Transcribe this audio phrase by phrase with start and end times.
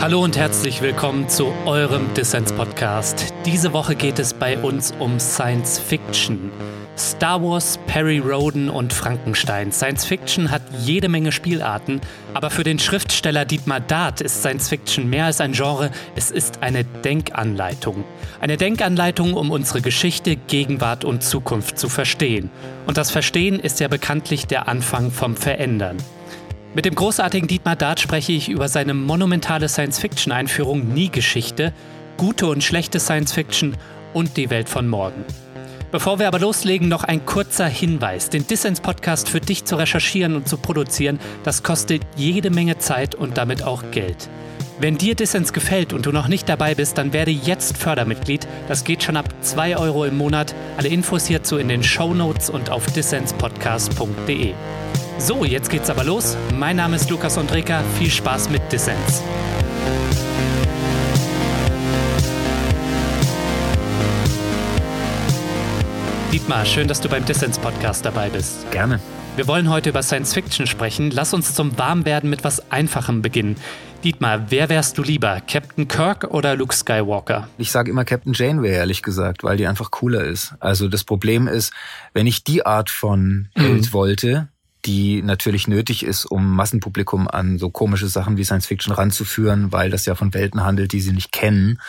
[0.00, 3.34] Hallo und herzlich willkommen zu eurem Dissens Podcast.
[3.44, 6.50] Diese Woche geht es bei uns um Science Fiction.
[6.96, 9.70] Star Wars, Perry Roden und Frankenstein.
[9.72, 12.00] Science Fiction hat jede Menge Spielarten,
[12.32, 16.62] aber für den Schriftsteller Dietmar Dart ist Science Fiction mehr als ein Genre, es ist
[16.62, 18.04] eine Denkanleitung.
[18.40, 22.50] Eine Denkanleitung, um unsere Geschichte, Gegenwart und Zukunft zu verstehen.
[22.86, 25.98] Und das Verstehen ist ja bekanntlich der Anfang vom Verändern.
[26.72, 31.72] Mit dem großartigen Dietmar Dart spreche ich über seine monumentale Science-Fiction-Einführung Nie Geschichte,
[32.16, 33.76] gute und schlechte Science-Fiction
[34.14, 35.24] und die Welt von morgen.
[35.90, 38.30] Bevor wir aber loslegen, noch ein kurzer Hinweis.
[38.30, 43.36] Den Dissens-Podcast für dich zu recherchieren und zu produzieren, das kostet jede Menge Zeit und
[43.36, 44.28] damit auch Geld.
[44.78, 48.46] Wenn dir Dissens gefällt und du noch nicht dabei bist, dann werde jetzt Fördermitglied.
[48.68, 50.54] Das geht schon ab 2 Euro im Monat.
[50.76, 54.54] Alle Infos hierzu in den Show Notes und auf dissenspodcast.de.
[55.20, 56.34] So, jetzt geht's aber los.
[56.54, 57.82] Mein Name ist Lukas Andreka.
[57.98, 59.22] Viel Spaß mit Dissens.
[66.32, 68.70] Dietmar, schön, dass du beim Dissens-Podcast dabei bist.
[68.70, 68.98] Gerne.
[69.36, 71.10] Wir wollen heute über Science Fiction sprechen.
[71.10, 73.56] Lass uns zum Warmwerden mit was Einfachem beginnen.
[74.02, 75.42] Dietmar, wer wärst du lieber?
[75.46, 77.46] Captain Kirk oder Luke Skywalker?
[77.58, 80.54] Ich sage immer Captain Janeway, ehrlich gesagt, weil die einfach cooler ist.
[80.60, 81.74] Also das Problem ist,
[82.14, 83.92] wenn ich die Art von Held mhm.
[83.92, 84.48] wollte,
[84.84, 89.90] die natürlich nötig ist, um Massenpublikum an so komische Sachen wie Science Fiction ranzuführen, weil
[89.90, 91.80] das ja von Welten handelt, die sie nicht kennen.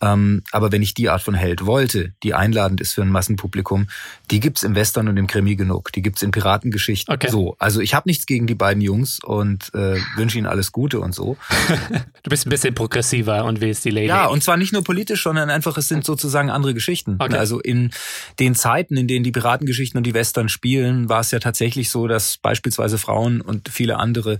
[0.00, 3.88] Ähm, aber wenn ich die Art von Held wollte, die einladend ist für ein Massenpublikum,
[4.30, 5.92] die gibt's im Western und im Krimi genug.
[5.92, 7.30] Die gibt's in Piratengeschichten okay.
[7.30, 7.56] so.
[7.58, 11.14] Also ich habe nichts gegen die beiden Jungs und äh, wünsche ihnen alles Gute und
[11.14, 11.36] so.
[12.22, 14.06] du bist ein bisschen progressiver und willst die Lady.
[14.06, 17.16] Ja, und zwar nicht nur politisch, sondern einfach, es sind sozusagen andere Geschichten.
[17.18, 17.36] Okay.
[17.36, 17.90] Also in
[18.38, 22.06] den Zeiten, in denen die Piratengeschichten und die Western spielen, war es ja tatsächlich so,
[22.06, 24.38] dass dass beispielsweise Frauen und viele andere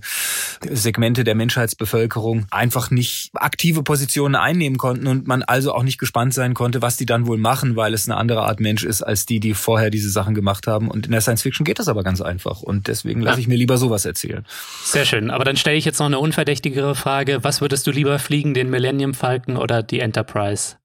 [0.69, 6.35] Segmente der Menschheitsbevölkerung einfach nicht aktive Positionen einnehmen konnten und man also auch nicht gespannt
[6.35, 9.25] sein konnte, was die dann wohl machen, weil es eine andere Art Mensch ist als
[9.25, 10.89] die, die vorher diese Sachen gemacht haben.
[10.89, 13.57] Und in der Science Fiction geht das aber ganz einfach und deswegen lasse ich mir
[13.57, 14.45] lieber sowas erzählen.
[14.83, 15.31] Sehr schön.
[15.31, 17.43] Aber dann stelle ich jetzt noch eine unverdächtigere Frage.
[17.43, 20.75] Was würdest du lieber fliegen, den Millennium Falcon oder die Enterprise?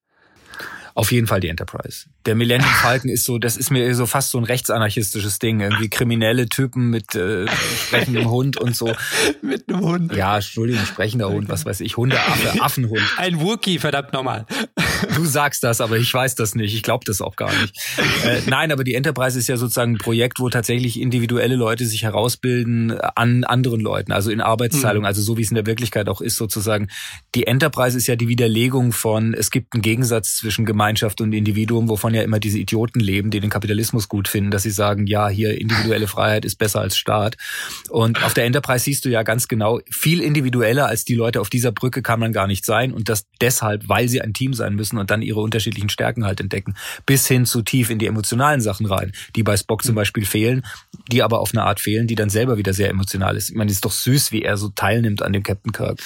[0.97, 2.07] Auf jeden Fall die Enterprise.
[2.25, 5.61] Der Millennium Falcon ist so, das ist mir so fast so ein rechtsanarchistisches Ding.
[5.61, 8.91] Irgendwie kriminelle Typen mit äh, sprechendem Hund und so.
[9.43, 10.17] mit einem Hund.
[10.17, 13.03] Ja, Entschuldigung, sprechender Hund, was weiß ich, Hundeaffe, Affenhund.
[13.19, 14.47] Ein Wookie, verdammt nochmal.
[15.15, 16.75] Du sagst das, aber ich weiß das nicht.
[16.75, 17.77] Ich glaube das auch gar nicht.
[18.25, 22.03] Äh, nein, aber die Enterprise ist ja sozusagen ein Projekt, wo tatsächlich individuelle Leute sich
[22.03, 25.07] herausbilden an anderen Leuten, also in Arbeitsteilung, mhm.
[25.07, 26.89] also so wie es in der Wirklichkeit auch ist sozusagen.
[27.35, 31.89] Die Enterprise ist ja die Widerlegung von, es gibt einen Gegensatz zwischen Gemeinschaft und Individuum,
[31.89, 35.29] wovon ja immer diese Idioten leben, die den Kapitalismus gut finden, dass sie sagen, ja,
[35.29, 37.37] hier individuelle Freiheit ist besser als Staat.
[37.91, 41.51] Und auf der Enterprise siehst du ja ganz genau, viel individueller als die Leute auf
[41.51, 44.75] dieser Brücke kann man gar nicht sein und das deshalb, weil sie ein Team sein
[44.75, 46.75] müssen und dann ihre unterschiedlichen Stärken halt entdecken,
[47.05, 50.65] bis hin zu tief in die emotionalen Sachen rein, die bei Spock zum Beispiel fehlen,
[51.11, 53.51] die aber auf eine Art fehlen, die dann selber wieder sehr emotional ist.
[53.51, 55.99] Ich meine, es ist doch süß, wie er so teilnimmt an dem Captain Kirk.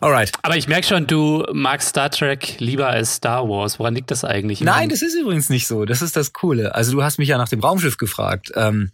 [0.00, 0.32] Alright.
[0.42, 3.78] Aber ich merke schon, du magst Star Trek lieber als Star Wars.
[3.78, 4.60] Woran liegt das eigentlich?
[4.60, 5.84] Nein, das ist übrigens nicht so.
[5.84, 6.74] Das ist das Coole.
[6.74, 8.52] Also du hast mich ja nach dem Raumschiff gefragt.
[8.54, 8.90] Ähm,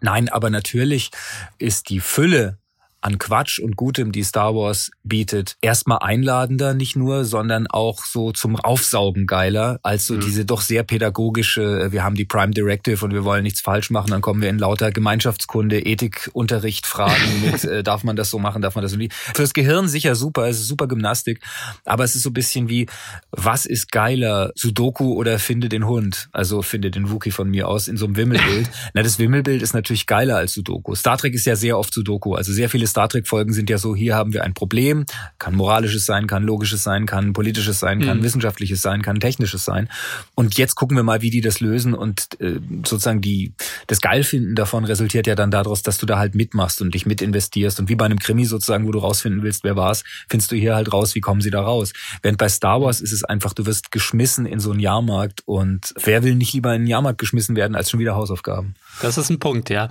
[0.00, 1.10] nein, aber natürlich
[1.58, 2.58] ist die Fülle
[3.06, 8.32] an Quatsch und Gutem, die Star Wars bietet, erstmal einladender nicht nur, sondern auch so
[8.32, 10.20] zum Aufsaugen geiler, als so mhm.
[10.22, 13.90] diese doch sehr pädagogische, äh, wir haben die Prime Directive und wir wollen nichts falsch
[13.90, 18.40] machen, dann kommen wir in lauter Gemeinschaftskunde, Ethikunterricht, Fragen mit, äh, darf man das so
[18.40, 19.14] machen, darf man das so nicht.
[19.14, 21.40] Fürs Gehirn sicher super, es ist super Gymnastik,
[21.84, 22.86] aber es ist so ein bisschen wie,
[23.30, 26.28] was ist geiler, Sudoku oder finde den Hund?
[26.32, 28.68] Also finde den Wookie von mir aus in so einem Wimmelbild.
[28.94, 30.96] Na, das Wimmelbild ist natürlich geiler als Sudoku.
[30.96, 33.94] Star Trek ist ja sehr oft Sudoku, also sehr viele Star Trek-Folgen sind ja so,
[33.94, 35.04] hier haben wir ein Problem,
[35.38, 38.22] kann moralisches sein, kann logisches sein, kann politisches sein, kann mhm.
[38.22, 39.90] wissenschaftliches sein, kann technisches sein.
[40.34, 43.52] Und jetzt gucken wir mal, wie die das lösen und äh, sozusagen die
[43.86, 47.78] das Geilfinden davon resultiert ja dann daraus, dass du da halt mitmachst und dich mitinvestierst.
[47.80, 50.74] Und wie bei einem Krimi sozusagen, wo du rausfinden willst, wer war's, findest du hier
[50.74, 51.92] halt raus, wie kommen sie da raus.
[52.22, 55.92] Während bei Star Wars ist es einfach, du wirst geschmissen in so einen Jahrmarkt und
[56.02, 58.74] wer will nicht lieber in einen Jahrmarkt geschmissen werden, als schon wieder Hausaufgaben?
[59.02, 59.88] Das ist ein Punkt, ja.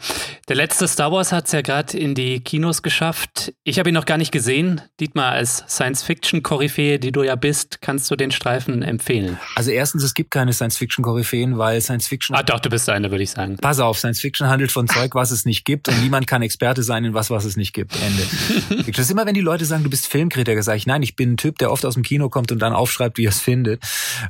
[0.47, 3.53] Der letzte Star Wars hat es ja gerade in die Kinos geschafft.
[3.63, 4.81] Ich habe ihn noch gar nicht gesehen.
[4.99, 9.37] Dietmar, als Science-Fiction-Koryphäe, die du ja bist, kannst du den Streifen empfehlen?
[9.55, 12.35] Also erstens, es gibt keine Science-Fiction-Koryphäen, weil Science-Fiction...
[12.35, 13.57] Ah doch, du bist eine, würde ich sagen.
[13.57, 17.05] Pass auf, Science-Fiction handelt von Zeug, was es nicht gibt und niemand kann Experte sein
[17.05, 17.95] in was, was es nicht gibt.
[18.01, 18.83] Ende.
[18.91, 21.33] das ist immer, wenn die Leute sagen, du bist Filmkritiker, sage ich, nein, ich bin
[21.33, 23.83] ein Typ, der oft aus dem Kino kommt und dann aufschreibt, wie er es findet.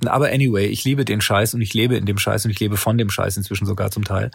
[0.05, 2.77] Aber anyway, ich liebe den Scheiß und ich lebe in dem Scheiß und ich lebe
[2.77, 4.31] von dem Scheiß inzwischen sogar zum Teil.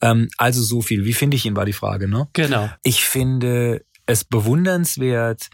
[0.00, 1.04] Ähm, also so viel.
[1.04, 2.28] Wie finde ich ihn, war die Frage, ne?
[2.32, 2.70] Genau.
[2.82, 5.48] Ich finde es bewundernswert,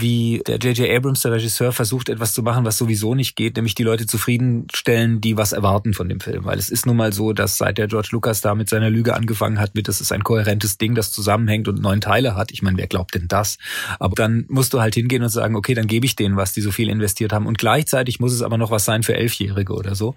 [0.00, 0.90] wie der J.J.
[0.96, 5.20] Abrams, der Regisseur, versucht etwas zu machen, was sowieso nicht geht, nämlich die Leute zufriedenstellen,
[5.20, 6.44] die was erwarten von dem Film.
[6.44, 9.14] Weil es ist nun mal so, dass seit der George Lucas da mit seiner Lüge
[9.14, 12.52] angefangen hat, mit, das ist ein kohärentes Ding, das zusammenhängt und neun Teile hat.
[12.52, 13.58] Ich meine, wer glaubt denn das?
[13.98, 16.60] Aber dann musst du halt hingehen und sagen, okay, dann gebe ich denen was, die
[16.60, 17.46] so viel investiert haben.
[17.46, 20.14] Und gleichzeitig muss es aber noch was sein für Elfjährige oder so.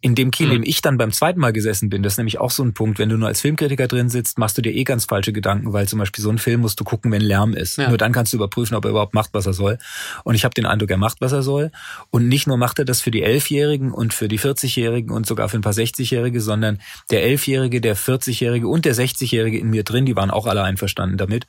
[0.00, 2.38] In dem Kino, in dem ich dann beim zweiten Mal gesessen bin, das ist nämlich
[2.38, 4.84] auch so ein Punkt, wenn du nur als Filmkritiker drin sitzt, machst du dir eh
[4.84, 7.78] ganz falsche Gedanken, weil zum Beispiel so ein Film musst du gucken, wenn Lärm ist.
[7.78, 7.88] Ja.
[7.88, 9.78] Nur dann kannst du überprüfen, ob er überhaupt macht, was er soll.
[10.24, 11.70] Und ich habe den Eindruck, er macht, was er soll.
[12.10, 15.48] Und nicht nur macht er das für die Elfjährigen und für die 40-Jährigen und sogar
[15.48, 20.06] für ein paar 60-Jährige, sondern der Elfjährige, der 40-Jährige und der 60-Jährige in mir drin,
[20.06, 21.46] die waren auch alle einverstanden damit.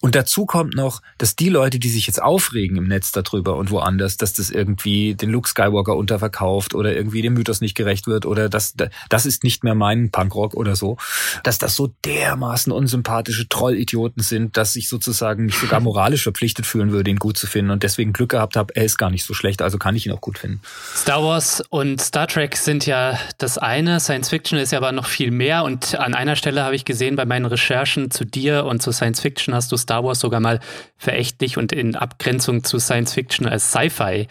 [0.00, 3.70] Und dazu kommt noch, dass die Leute, die sich jetzt aufregen im Netz darüber und
[3.70, 8.26] woanders, dass das irgendwie den Luke Skywalker unterverkauft oder irgendwie dem Mythos nicht gerecht wird
[8.26, 8.74] oder das,
[9.08, 10.96] das ist nicht mehr mein Punkrock oder so,
[11.44, 16.92] dass das so dermaßen unsympathische Trollidioten sind, dass ich sozusagen mich sogar moralisch verpflichtet fühlen
[16.92, 19.34] würde, ihn gut zu finden und deswegen Glück gehabt habe, er ist gar nicht so
[19.34, 20.60] schlecht, also kann ich ihn auch gut finden.
[20.94, 25.06] Star Wars und Star Trek sind ja das eine, Science Fiction ist ja aber noch
[25.06, 28.82] viel mehr und an einer Stelle habe ich gesehen bei meinen Recherchen zu dir und
[28.82, 30.60] zu Science Fiction hast du Star Wars sogar mal
[30.96, 34.26] verächtlich und in Abgrenzung zu Science Fiction als Sci-Fi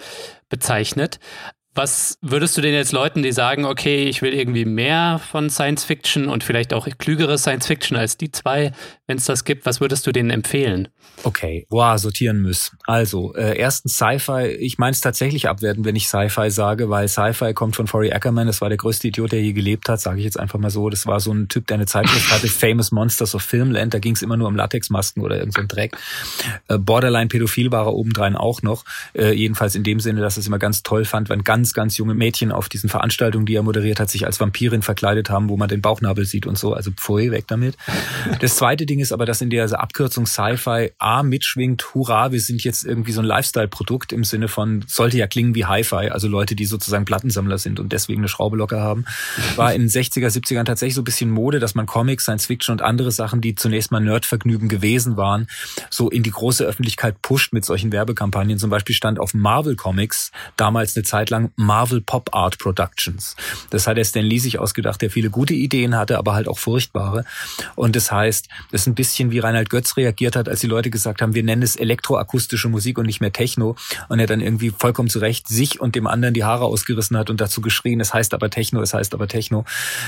[0.50, 1.20] bezeichnet.
[1.74, 5.86] Was würdest du denn jetzt Leuten, die sagen, okay, ich will irgendwie mehr von Science
[5.86, 8.74] Fiction und vielleicht auch klügere Science Fiction als die zwei,
[9.08, 10.90] wenn es das gibt, was würdest du denen empfehlen?
[11.24, 12.78] Okay, boah, sortieren müssen.
[12.86, 14.48] Also, äh, erstens Sci-Fi.
[14.60, 18.48] Ich meine es tatsächlich abwerten, wenn ich Sci-Fi sage, weil Sci-Fi kommt von Forey Ackerman.
[18.48, 20.90] Das war der größte Idiot, der je gelebt hat, sage ich jetzt einfach mal so.
[20.90, 23.94] Das war so ein Typ, der eine Zeitschrift hatte, Famous Monsters of Filmland.
[23.94, 25.98] Da ging es immer nur um Latexmasken oder irgendein so Dreck.
[26.68, 28.84] Äh, Borderline pädophil war er obendrein auch noch.
[29.14, 32.14] Äh, jedenfalls in dem Sinne, dass es immer ganz toll fand, wenn ganz, ganz junge
[32.14, 35.70] Mädchen auf diesen Veranstaltungen, die er moderiert hat, sich als Vampirin verkleidet haben, wo man
[35.70, 36.74] den Bauchnabel sieht und so.
[36.74, 37.78] Also pfui, weg damit.
[38.40, 42.64] Das zweite Ding ist aber, dass in dieser Abkürzung Sci-Fi A mitschwingt, hurra, wir sind
[42.64, 46.56] jetzt irgendwie so ein Lifestyle-Produkt im Sinne von, sollte ja klingen wie Hi-Fi, also Leute,
[46.56, 49.06] die sozusagen Plattensammler sind und deswegen eine Schraube locker haben.
[49.56, 52.74] War in den 60er, 70ern tatsächlich so ein bisschen Mode, dass man Comics, Science Fiction
[52.74, 55.48] und andere Sachen, die zunächst mal Nerdvergnügen gewesen waren,
[55.90, 58.58] so in die große Öffentlichkeit pusht mit solchen Werbekampagnen.
[58.58, 63.36] Zum Beispiel stand auf Marvel Comics damals eine Zeit lang Marvel Pop Art Productions.
[63.70, 66.60] Das hat der Stan Lee sich ausgedacht, der viele gute Ideen hatte, aber halt auch
[66.60, 67.26] furchtbare.
[67.76, 70.90] Und das heißt, das ist ein bisschen wie Reinhard Götz reagiert hat, als die Leute
[70.90, 73.76] gesagt haben, wir nennen es elektroakustische Musik und nicht mehr Techno.
[74.10, 77.30] Und er dann irgendwie vollkommen zu Recht sich und dem anderen die Haare ausgerissen hat
[77.30, 79.66] und dazu geschrien, es heißt aber Techno, es heißt aber Techno.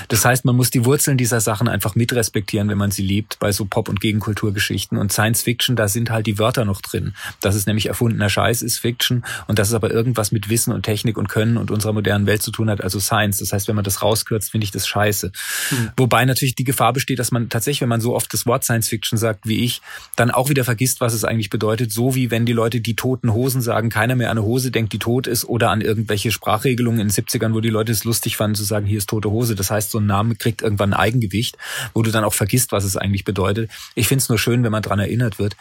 [0.08, 3.52] Das heißt, man muss die Wurzeln dieser Sachen einfach mitrespektieren, wenn man sie liebt, bei
[3.52, 4.98] so Pop- und Gegenkulturgeschichten.
[4.98, 7.14] Und Science Fiction, da sind halt die Wörter noch drin.
[7.42, 10.84] Das ist nämlich erfundener Scheiß ist Fiction und das ist aber irgendwas mit Wissen und
[10.84, 13.40] Technik und Können und unserer modernen Welt zu tun hat, also Science.
[13.40, 15.32] Das heißt, wenn man das rauskürzt, finde ich das scheiße.
[15.70, 15.90] Hm.
[15.98, 18.88] Wobei natürlich die Gefahr besteht, dass man tatsächlich, wenn man so oft das Wort Science
[18.88, 19.82] Fiction sagt wie ich,
[20.16, 21.92] dann auch wieder vergisst, was es eigentlich bedeutet.
[21.92, 24.94] So wie wenn die Leute die toten Hosen sagen, keiner mehr an eine Hose denkt,
[24.94, 28.38] die tot ist, oder an irgendwelche Sprachregelungen in den 70ern, wo die Leute es lustig
[28.38, 29.56] fanden zu sagen, hier ist tote Hose.
[29.56, 31.58] Das heißt, so ein Name kriegt irgendwann ein Eigengewicht,
[31.96, 33.72] wo du dann auch vergisst, was es eigentlich bedeutet.
[33.96, 35.56] Ich finde es nur schön, wenn man dran erinnert wird.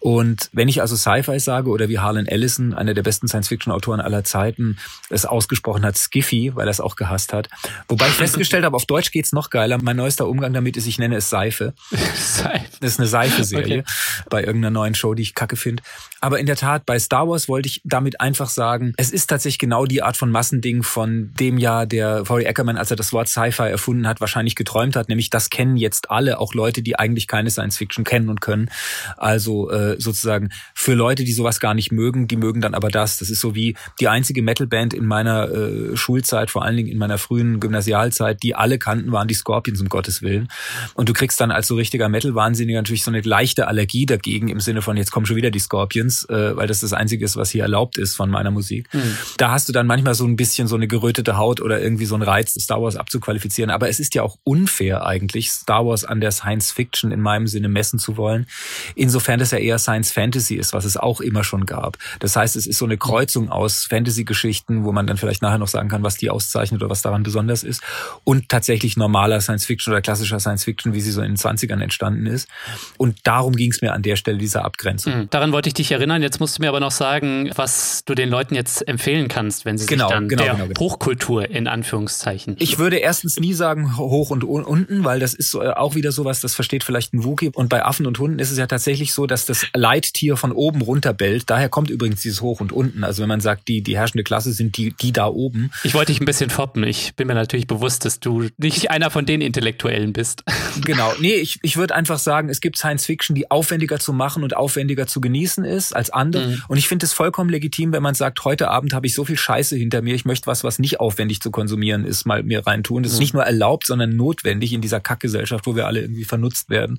[0.00, 4.24] Und wenn ich also Sci-Fi sage oder wie Harlan Ellison, einer der besten Science-Fiction-Autoren aller
[4.24, 4.78] Zeiten,
[5.10, 7.48] es ausgesprochen hat, Skiffy, weil er es auch gehasst hat.
[7.88, 9.78] Wobei ich festgestellt habe, auf Deutsch geht's noch geiler.
[9.82, 11.74] Mein neuester Umgang damit ist, ich nenne es Seife.
[12.14, 12.64] Seife.
[12.80, 14.24] Das ist eine Seife-Serie okay.
[14.30, 15.82] bei irgendeiner neuen Show, die ich kacke finde.
[16.20, 19.58] Aber in der Tat, bei Star Wars wollte ich damit einfach sagen, es ist tatsächlich
[19.58, 23.28] genau die Art von Massending, von dem ja der Forey Ackerman, als er das Wort
[23.28, 25.08] Sci-Fi erfunden hat, wahrscheinlich geträumt hat.
[25.08, 28.70] Nämlich, das kennen jetzt alle, auch Leute, die eigentlich keine Science-Fiction kennen und können.
[29.16, 33.18] Also äh, sozusagen für Leute, die sowas gar nicht mögen, die mögen dann aber das.
[33.18, 36.98] Das ist so wie die einzige Metal-Band in meiner äh, Schulzeit, vor allen Dingen in
[36.98, 40.48] meiner frühen Gymnasialzeit, die alle kannten, waren die Scorpions, um Gottes Willen.
[40.94, 44.60] Und du kriegst dann als so richtiger Metal-Wahnsinniger natürlich so eine leichte Allergie dagegen im
[44.60, 47.50] Sinne von, jetzt kommen schon wieder die Scorpions, äh, weil das das Einzige ist, was
[47.50, 48.92] hier erlaubt ist von meiner Musik.
[48.92, 49.16] Mhm.
[49.36, 52.14] Da hast du dann manchmal so ein bisschen so eine gerötete Haut oder irgendwie so
[52.14, 53.70] einen Reiz, Star Wars abzuqualifizieren.
[53.70, 57.46] Aber es ist ja auch unfair eigentlich, Star Wars an der Science Fiction in meinem
[57.46, 58.46] Sinne messen zu wollen.
[58.94, 61.98] Insofern, dass er eher Science Fantasy ist, was es auch immer schon gab.
[62.20, 65.68] Das heißt, es ist so eine Kreuzung aus Fantasy-Geschichten, wo man dann vielleicht nachher noch
[65.68, 67.82] sagen kann, was die auszeichnet oder was daran besonders ist.
[68.24, 71.82] Und tatsächlich normaler Science Fiction oder klassischer Science Fiction, wie sie so in den 20ern
[71.82, 72.48] entstanden ist.
[72.96, 75.20] Und darum ging es mir an der Stelle dieser Abgrenzung.
[75.20, 75.30] Mhm.
[75.30, 76.22] Daran wollte ich dich erinnern.
[76.22, 79.78] Jetzt musst du mir aber noch sagen, was du den Leuten jetzt empfehlen kannst, wenn
[79.78, 80.80] sie genau, sich dann genau, der genau, genau.
[80.80, 82.56] Hochkultur in Anführungszeichen.
[82.58, 86.54] Ich würde erstens nie sagen hoch und unten, weil das ist auch wieder sowas, das
[86.54, 87.50] versteht vielleicht ein Wookie.
[87.54, 90.80] Und bei Affen und Hunden ist es ja tatsächlich so, dass das Leittier von oben
[90.80, 91.50] runter bellt.
[91.50, 93.04] Daher kommt übrigens dieses hoch und unten.
[93.04, 95.70] Also wenn man sagt, die, die herrschende Klasse sind sind die, die da oben.
[95.82, 96.84] Ich wollte dich ein bisschen foppen.
[96.84, 100.42] Ich bin mir natürlich bewusst, dass du nicht einer von den Intellektuellen bist.
[100.84, 101.12] Genau.
[101.20, 104.56] Nee, ich, ich würde einfach sagen, es gibt Science Fiction, die aufwendiger zu machen und
[104.56, 106.48] aufwendiger zu genießen ist als andere.
[106.48, 106.62] Mhm.
[106.66, 109.36] Und ich finde es vollkommen legitim, wenn man sagt, heute Abend habe ich so viel
[109.36, 113.04] Scheiße hinter mir, ich möchte was, was nicht aufwendig zu konsumieren ist, mal mir reintun.
[113.04, 113.22] Das ist mhm.
[113.22, 116.98] nicht nur erlaubt, sondern notwendig in dieser Kackgesellschaft, wo wir alle irgendwie vernutzt werden.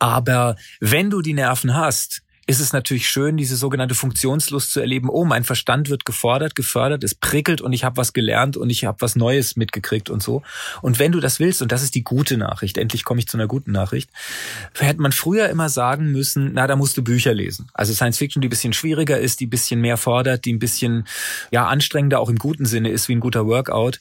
[0.00, 5.08] Aber wenn du die Nerven hast, ist es natürlich schön, diese sogenannte Funktionslust zu erleben.
[5.10, 8.84] Oh, mein Verstand wird gefordert, gefördert, es prickelt und ich habe was gelernt und ich
[8.84, 10.42] habe was Neues mitgekriegt und so.
[10.80, 13.36] Und wenn du das willst, und das ist die gute Nachricht, endlich komme ich zu
[13.36, 14.10] einer guten Nachricht,
[14.78, 17.68] hätte man früher immer sagen müssen, na, da musst du Bücher lesen.
[17.74, 21.06] Also Science Fiction, die bisschen schwieriger ist, die bisschen mehr fordert, die ein bisschen
[21.50, 24.00] ja anstrengender auch im guten Sinne ist, wie ein guter Workout.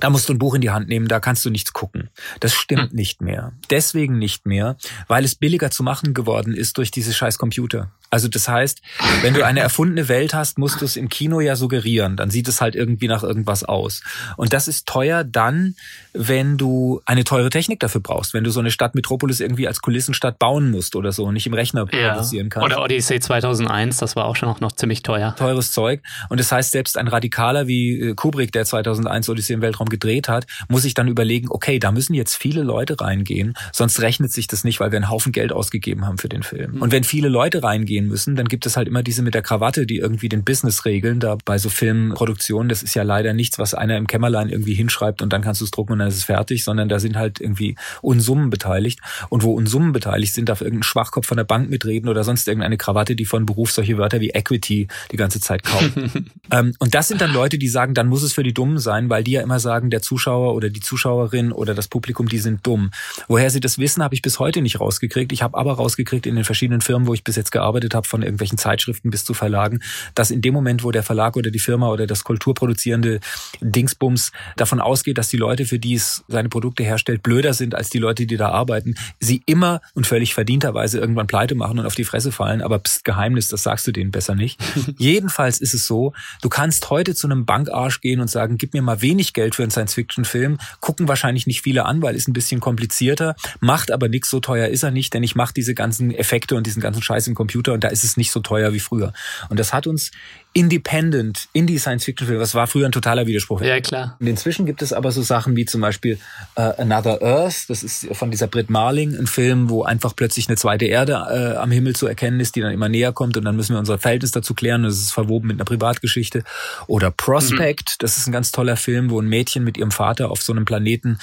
[0.00, 2.10] Da musst du ein Buch in die Hand nehmen, da kannst du nichts gucken.
[2.40, 2.96] Das stimmt hm.
[2.96, 3.52] nicht mehr.
[3.70, 4.76] Deswegen nicht mehr,
[5.08, 7.90] weil es billiger zu machen geworden ist durch diese scheiß Computer.
[8.10, 8.82] Also das heißt,
[9.22, 12.16] wenn du eine erfundene Welt hast, musst du es im Kino ja suggerieren.
[12.16, 14.02] Dann sieht es halt irgendwie nach irgendwas aus.
[14.36, 15.76] Und das ist teuer dann,
[16.12, 18.34] wenn du eine teure Technik dafür brauchst.
[18.34, 21.46] Wenn du so eine Stadt Metropolis irgendwie als Kulissenstadt bauen musst oder so und nicht
[21.46, 22.14] im Rechner ja.
[22.14, 22.66] produzieren kannst.
[22.66, 25.36] Oder Odyssey 2001, das war auch schon noch ziemlich teuer.
[25.36, 26.02] Teures Zeug.
[26.28, 30.28] Und das heißt, selbst ein Radikaler wie äh, Kubrick, der 2001 Odyssey im Weltraum gedreht
[30.28, 34.46] hat, muss sich dann überlegen, okay, da müssen jetzt viele Leute reingehen, sonst rechnet sich
[34.46, 36.76] das nicht, weil wir einen Haufen Geld ausgegeben haben für den Film.
[36.76, 36.82] Mhm.
[36.82, 39.42] Und wenn viele Leute reingehen, gehen müssen, dann gibt es halt immer diese mit der
[39.42, 41.18] Krawatte, die irgendwie den Business regeln.
[41.18, 45.22] Da bei so Filmproduktionen, das ist ja leider nichts, was einer im Kämmerlein irgendwie hinschreibt
[45.22, 47.40] und dann kannst du es drucken und dann ist es fertig, sondern da sind halt
[47.40, 49.00] irgendwie Unsummen beteiligt.
[49.28, 52.76] Und wo Unsummen beteiligt sind, darf irgendein Schwachkopf von der Bank mitreden oder sonst irgendeine
[52.76, 55.90] Krawatte, die von Beruf solche Wörter wie Equity die ganze Zeit kauft.
[56.52, 59.10] ähm, und das sind dann Leute, die sagen, dann muss es für die Dummen sein,
[59.10, 62.66] weil die ja immer sagen, der Zuschauer oder die Zuschauerin oder das Publikum, die sind
[62.66, 62.90] dumm.
[63.26, 65.32] Woher sie das wissen, habe ich bis heute nicht rausgekriegt.
[65.32, 68.08] Ich habe aber rausgekriegt in den verschiedenen Firmen, wo ich bis jetzt gearbeitet gearbeitet habe,
[68.08, 69.80] von irgendwelchen Zeitschriften bis zu Verlagen,
[70.14, 73.20] dass in dem Moment, wo der Verlag oder die Firma oder das kulturproduzierende
[73.60, 77.90] Dingsbums davon ausgeht, dass die Leute, für die es seine Produkte herstellt, blöder sind als
[77.90, 81.94] die Leute, die da arbeiten, sie immer und völlig verdienterweise irgendwann pleite machen und auf
[81.94, 82.62] die Fresse fallen.
[82.62, 84.60] Aber pst, Geheimnis, das sagst du denen besser nicht.
[84.98, 88.82] Jedenfalls ist es so, du kannst heute zu einem Bankarsch gehen und sagen, gib mir
[88.82, 90.58] mal wenig Geld für einen Science-Fiction-Film.
[90.80, 94.68] Gucken wahrscheinlich nicht viele an, weil es ein bisschen komplizierter, macht aber nichts, so teuer
[94.68, 97.72] ist er nicht, denn ich mache diese ganzen Effekte und diesen ganzen Scheiß im Computer
[97.72, 99.12] und da ist es nicht so teuer wie früher.
[99.48, 100.10] Und das hat uns
[100.52, 103.60] Independent, Indie Science Fiction Film, das war früher ein totaler Widerspruch.
[103.60, 104.16] Ja, klar.
[104.18, 106.18] Und inzwischen gibt es aber so Sachen wie zum Beispiel
[106.58, 110.56] uh, Another Earth, das ist von dieser Brit Marling, ein Film, wo einfach plötzlich eine
[110.56, 113.54] zweite Erde äh, am Himmel zu erkennen ist, die dann immer näher kommt und dann
[113.54, 114.82] müssen wir unser Verhältnis dazu klären.
[114.82, 116.42] Das ist verwoben mit einer Privatgeschichte.
[116.88, 117.94] Oder Prospect, mhm.
[118.00, 120.64] das ist ein ganz toller Film, wo ein Mädchen mit ihrem Vater auf so einem
[120.64, 121.18] Planeten,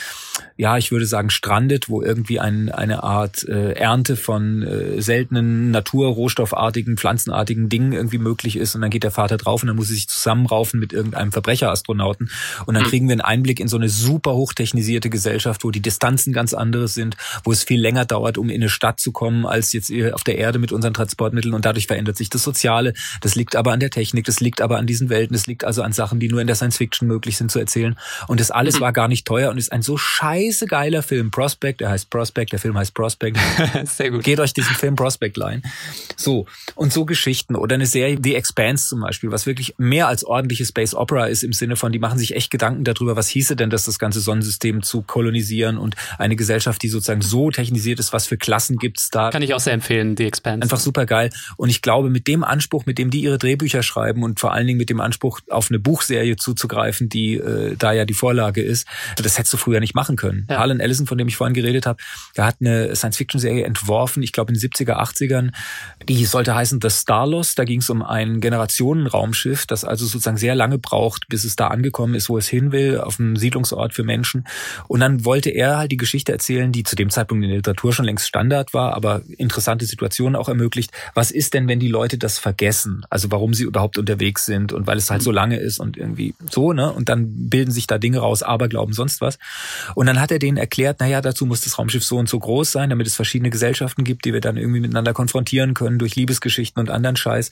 [0.55, 5.71] ja, ich würde sagen, strandet, wo irgendwie ein, eine Art äh, Ernte von äh, seltenen,
[5.71, 9.87] naturrohstoffartigen, pflanzenartigen Dingen irgendwie möglich ist und dann geht der Vater drauf und dann muss
[9.87, 12.29] sie sich zusammenraufen mit irgendeinem Verbrecherastronauten.
[12.67, 12.89] Und dann hm.
[12.89, 16.93] kriegen wir einen Einblick in so eine super hochtechnisierte Gesellschaft, wo die Distanzen ganz anderes
[16.93, 20.23] sind, wo es viel länger dauert, um in eine Stadt zu kommen, als jetzt auf
[20.23, 21.55] der Erde mit unseren Transportmitteln.
[21.55, 22.93] Und dadurch verändert sich das Soziale.
[23.21, 25.81] Das liegt aber an der Technik, das liegt aber an diesen Welten, das liegt also
[25.81, 27.97] an Sachen, die nur in der Science Fiction möglich sind zu erzählen.
[28.27, 28.81] Und das alles mhm.
[28.81, 31.31] war gar nicht teuer und ist ein so scheiße geiler Film.
[31.31, 33.39] Prospect, der heißt Prospect, der Film heißt Prospect.
[33.85, 34.23] Sehr gut.
[34.23, 35.63] Geht euch diesen Film Prospect leihen.
[36.15, 36.45] So.
[36.75, 37.55] Und so Geschichten.
[37.55, 39.31] Oder eine Serie, The Expanse zum Beispiel.
[39.31, 42.51] Was wirklich mehr als ordentliche Space Opera ist im Sinne von, die machen sich echt
[42.51, 46.89] Gedanken darüber, was hieße denn das, das ganze Sonnensystem zu kolonisieren und eine Gesellschaft, die
[46.89, 49.29] sozusagen so technisiert ist, was für Klassen gibt's da.
[49.29, 50.63] Kann ich auch sehr empfehlen, The Expanse.
[50.63, 51.29] Einfach super geil.
[51.55, 54.67] Und ich glaube, mit dem Anspruch, mit dem die ihre Drehbücher schreiben und vor allen
[54.67, 58.87] Dingen mit dem Anspruch, auf eine Buchserie zuzugreifen, die äh, da ja die Vorlage ist,
[59.15, 60.47] das hättest du früher nicht machen können.
[60.49, 60.59] Ja.
[60.59, 62.01] Harlan Ellison, von dem ich vorhin geredet habe,
[62.35, 65.51] der hat eine Science-Fiction-Serie entworfen, ich glaube in den 70er, 80ern,
[66.07, 67.57] die sollte heißen The Starlost.
[67.57, 71.55] Da ging es um einen Generationen Personenraumschiff, das also sozusagen sehr lange braucht, bis es
[71.55, 74.47] da angekommen ist, wo es hin will, auf einem Siedlungsort für Menschen.
[74.87, 77.93] Und dann wollte er halt die Geschichte erzählen, die zu dem Zeitpunkt in der Literatur
[77.93, 80.91] schon längst Standard war, aber interessante Situationen auch ermöglicht.
[81.13, 83.03] Was ist denn, wenn die Leute das vergessen?
[83.09, 86.33] Also warum sie überhaupt unterwegs sind und weil es halt so lange ist und irgendwie
[86.49, 86.91] so, ne?
[86.91, 89.37] Und dann bilden sich da Dinge raus, Aberglauben, sonst was.
[89.95, 92.71] Und dann hat er denen erklärt, naja, dazu muss das Raumschiff so und so groß
[92.71, 96.79] sein, damit es verschiedene Gesellschaften gibt, die wir dann irgendwie miteinander konfrontieren können durch Liebesgeschichten
[96.79, 97.51] und anderen Scheiß.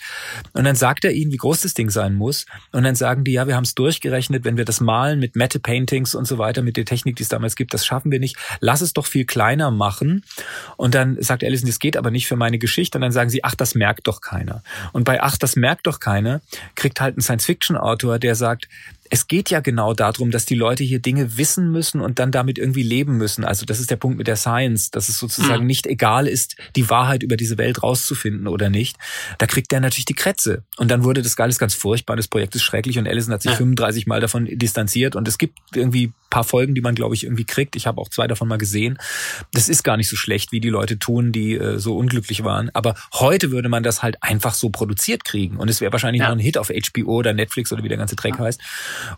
[0.53, 2.45] Und dann sagt er ihnen, wie groß das Ding sein muss.
[2.71, 5.59] Und dann sagen die, ja, wir haben es durchgerechnet, wenn wir das malen mit Matte
[5.59, 8.37] Paintings und so weiter, mit der Technik, die es damals gibt, das schaffen wir nicht.
[8.61, 10.23] Lass es doch viel kleiner machen.
[10.77, 12.97] Und dann sagt Alison, das geht aber nicht für meine Geschichte.
[12.97, 14.63] Und dann sagen sie, ach, das merkt doch keiner.
[14.93, 16.39] Und bei ach, das merkt doch keiner,
[16.75, 18.69] kriegt halt ein Science-Fiction-Autor, der sagt,
[19.09, 22.57] es geht ja genau darum, dass die Leute hier Dinge wissen müssen und dann damit
[22.57, 23.43] irgendwie leben müssen.
[23.43, 25.67] Also das ist der Punkt mit der Science, dass es sozusagen mhm.
[25.67, 28.97] nicht egal ist, die Wahrheit über diese Welt rauszufinden oder nicht.
[29.37, 30.63] Da kriegt der natürlich die Krätze.
[30.77, 33.51] Und dann wurde das alles ganz furchtbar, das Projekt ist schrecklich und Allison hat sich
[33.51, 33.57] ja.
[33.57, 37.45] 35 Mal davon distanziert und es gibt irgendwie paar Folgen, die man, glaube ich, irgendwie
[37.45, 37.75] kriegt.
[37.75, 38.97] Ich habe auch zwei davon mal gesehen.
[39.53, 42.69] Das ist gar nicht so schlecht, wie die Leute tun, die äh, so unglücklich waren.
[42.73, 45.57] Aber heute würde man das halt einfach so produziert kriegen.
[45.57, 46.27] Und es wäre wahrscheinlich ja.
[46.27, 48.45] noch ein Hit auf HBO oder Netflix oder wie der ganze Dreck ja.
[48.45, 48.61] heißt.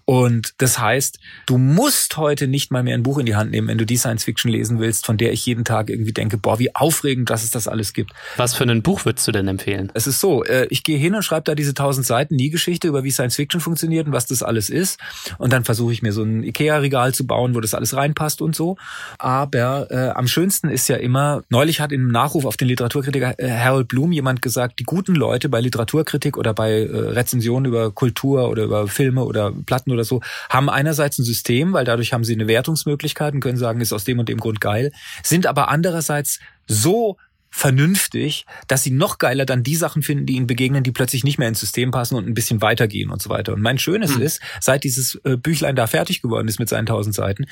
[0.06, 3.68] Und das heißt, du musst heute nicht mal mehr ein Buch in die Hand nehmen,
[3.68, 6.60] wenn du die Science Fiction lesen willst, von der ich jeden Tag irgendwie denke, boah,
[6.60, 8.12] wie aufregend, dass es das alles gibt.
[8.36, 9.92] Was für ein Buch würdest du denn empfehlen?
[9.94, 13.04] Es ist so, äh, ich gehe hin und schreibe da diese tausend Seiten Nie-Geschichte über
[13.04, 15.00] wie Science Fiction funktioniert und was das alles ist.
[15.38, 18.56] Und dann versuche ich mir so ein Ikea-Regal zu bauen, wo das alles reinpasst und
[18.56, 18.77] so.
[19.18, 23.51] Aber äh, am schönsten ist ja immer, neulich hat im Nachruf auf den Literaturkritiker äh,
[23.51, 28.50] Harold Bloom jemand gesagt, die guten Leute bei Literaturkritik oder bei äh, Rezensionen über Kultur
[28.50, 32.34] oder über Filme oder Platten oder so, haben einerseits ein System, weil dadurch haben sie
[32.34, 34.92] eine Wertungsmöglichkeit und können sagen, ist aus dem und dem Grund geil,
[35.24, 37.18] sind aber andererseits so
[37.50, 41.39] vernünftig, dass sie noch geiler dann die Sachen finden, die ihnen begegnen, die plötzlich nicht
[41.39, 43.54] mehr ins System passen und ein bisschen weitergehen und so weiter.
[43.54, 44.22] Und mein Schönes hm.
[44.22, 47.46] ist, seit dieses äh, Büchlein da fertig geworden ist mit seinen tausend Seiten,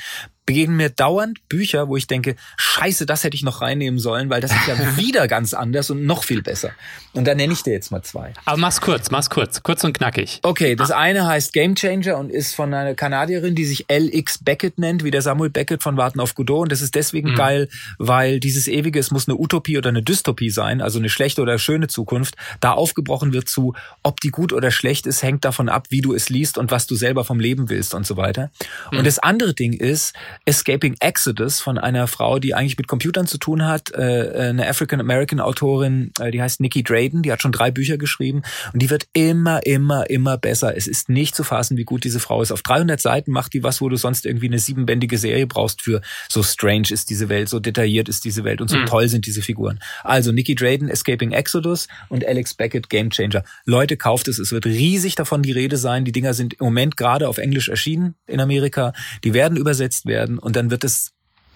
[0.46, 4.42] begegnen mir dauernd Bücher, wo ich denke, scheiße, das hätte ich noch reinnehmen sollen, weil
[4.42, 6.72] das ist ja wieder ganz anders und noch viel besser.
[7.14, 8.34] Und da nenne ich dir jetzt mal zwei.
[8.46, 10.40] Aber mach's kurz, mach's kurz, kurz und knackig.
[10.44, 11.00] Okay, das ah.
[11.00, 14.40] eine heißt Game Changer und ist von einer Kanadierin, die sich L.X.
[14.44, 16.64] Beckett nennt, wie der Samuel Beckett von Warten auf Godot.
[16.64, 17.36] Und das ist deswegen mhm.
[17.36, 21.42] geil, weil dieses ewige, es muss eine Utopie oder eine Dystopie sein, also eine schlechte
[21.42, 23.74] oder schöne Zukunft, da aufgebrochen wird zu,
[24.04, 26.86] ob die gut oder schlecht ist, hängt davon ab, wie du es liest und was
[26.86, 28.52] du selber vom Leben willst und so weiter.
[28.92, 29.00] Mhm.
[29.00, 30.14] Und das andere Ding ist,
[30.46, 35.40] Escaping Exodus von einer Frau, die eigentlich mit Computern zu tun hat, äh, eine African-American
[35.40, 38.42] Autorin, äh, die heißt Nikki Drayden, die hat schon drei Bücher geschrieben
[38.74, 40.76] und die wird immer, immer, immer besser.
[40.76, 42.52] Es ist nicht zu fassen, wie gut diese Frau ist.
[42.52, 46.02] Auf 300 Seiten macht die was, wo du sonst irgendwie eine siebenbändige Serie brauchst für
[46.30, 48.86] so strange ist diese Welt, so detailliert ist diese Welt und so mhm.
[48.86, 49.80] toll sind diese Figuren.
[50.04, 53.44] Also Nikki Drayden, Escaping Exodus und Alex Beckett, Game Changer.
[53.66, 54.40] Leute, kauft es.
[54.40, 56.06] Es wird riesig davon die Rede sein.
[56.06, 58.94] Die Dinger sind im Moment gerade auf Englisch erschienen in Amerika.
[59.24, 61.12] Die werden übersetzt werden werden und dann wird es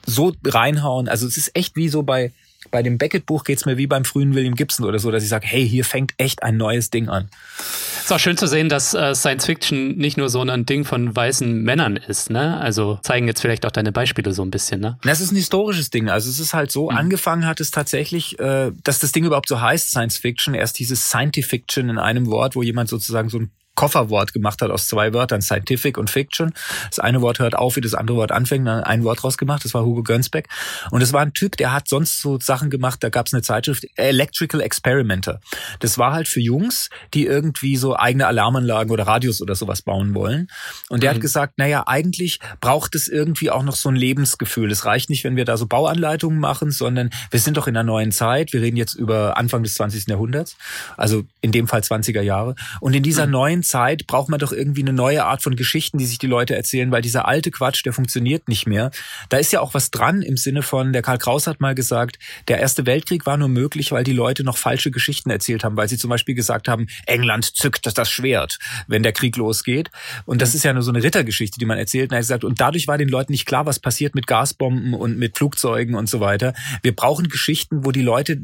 [0.06, 1.08] so reinhauen.
[1.08, 2.32] Also es ist echt wie so bei
[2.72, 5.48] bei dem Beckett-Buch geht's mir wie beim frühen William Gibson oder so, dass ich sage,
[5.48, 7.30] hey, hier fängt echt ein neues Ding an.
[7.58, 10.84] Es ist auch schön zu sehen, dass äh, Science Fiction nicht nur so ein Ding
[10.84, 12.60] von weißen Männern ist, ne?
[12.60, 14.98] Also zeigen jetzt vielleicht auch deine Beispiele so ein bisschen, ne?
[15.04, 16.10] Das ist ein historisches Ding.
[16.10, 16.98] Also es ist halt so, mhm.
[16.98, 20.54] angefangen hat es tatsächlich, äh, dass das Ding überhaupt so heißt, Science Fiction.
[20.54, 24.72] Erst dieses Scientific Fiction in einem Wort, wo jemand sozusagen so ein Kofferwort gemacht hat
[24.72, 26.52] aus zwei Wörtern, Scientific und Fiction.
[26.90, 29.64] Das eine Wort hört auf, wie das andere Wort anfängt, dann ein Wort rausgemacht.
[29.64, 30.50] Das war Hugo Gernsback.
[30.92, 33.02] Und es war ein Typ, der hat sonst so Sachen gemacht.
[33.02, 35.40] Da gab es eine Zeitschrift, Electrical Experimenter.
[35.80, 40.14] Das war halt für Jungs, die irgendwie so eigene Alarmanlagen oder Radios oder sowas bauen
[40.14, 40.50] wollen.
[40.90, 41.16] Und der mhm.
[41.16, 44.70] hat gesagt, naja, eigentlich braucht es irgendwie auch noch so ein Lebensgefühl.
[44.72, 47.86] Es reicht nicht, wenn wir da so Bauanleitungen machen, sondern wir sind doch in einer
[47.86, 48.52] neuen Zeit.
[48.52, 50.10] Wir reden jetzt über Anfang des 20.
[50.10, 50.58] Jahrhunderts,
[50.98, 52.56] also in dem Fall 20er Jahre.
[52.82, 53.32] Und in dieser mhm.
[53.32, 56.56] neuen Zeit braucht man doch irgendwie eine neue Art von Geschichten, die sich die Leute
[56.56, 58.92] erzählen, weil dieser alte Quatsch, der funktioniert nicht mehr.
[59.30, 62.18] Da ist ja auch was dran im Sinne von, der Karl Kraus hat mal gesagt,
[62.48, 65.88] der Erste Weltkrieg war nur möglich, weil die Leute noch falsche Geschichten erzählt haben, weil
[65.88, 69.92] sie zum Beispiel gesagt haben, England zückt das Schwert, wenn der Krieg losgeht.
[70.26, 72.12] Und das ist ja nur so eine Rittergeschichte, die man erzählt.
[72.12, 75.18] Und, er gesagt, und dadurch war den Leuten nicht klar, was passiert mit Gasbomben und
[75.18, 76.54] mit Flugzeugen und so weiter.
[76.82, 78.40] Wir brauchen Geschichten, wo die Leute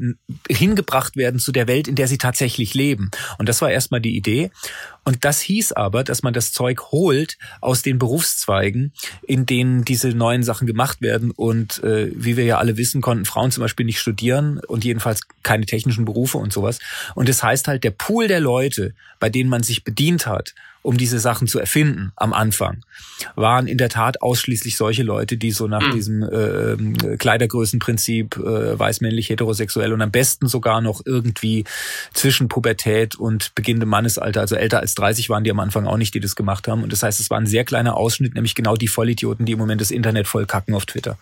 [0.48, 3.10] hingebracht werden zu der Welt, in der sie tatsächlich leben.
[3.38, 4.50] Und das war erstmal die Idee.
[5.06, 8.92] Und das hieß aber, dass man das Zeug holt aus den Berufszweigen,
[9.22, 11.30] in denen diese neuen Sachen gemacht werden.
[11.30, 15.20] Und äh, wie wir ja alle wissen, konnten Frauen zum Beispiel nicht studieren und jedenfalls
[15.44, 16.80] keine technischen Berufe und sowas.
[17.14, 20.54] Und das heißt halt, der Pool der Leute, bei denen man sich bedient hat
[20.86, 22.84] um diese Sachen zu erfinden am Anfang,
[23.34, 25.92] waren in der Tat ausschließlich solche Leute, die so nach mhm.
[25.92, 31.64] diesem äh, Kleidergrößenprinzip äh, weißmännlich heterosexuell und am besten sogar noch irgendwie
[32.14, 36.14] zwischen Pubertät und beginnendem Mannesalter, also älter als 30 waren die am Anfang auch nicht,
[36.14, 36.84] die das gemacht haben.
[36.84, 39.58] Und das heißt, es war ein sehr kleiner Ausschnitt, nämlich genau die Vollidioten, die im
[39.58, 41.18] Moment das Internet voll kacken auf Twitter.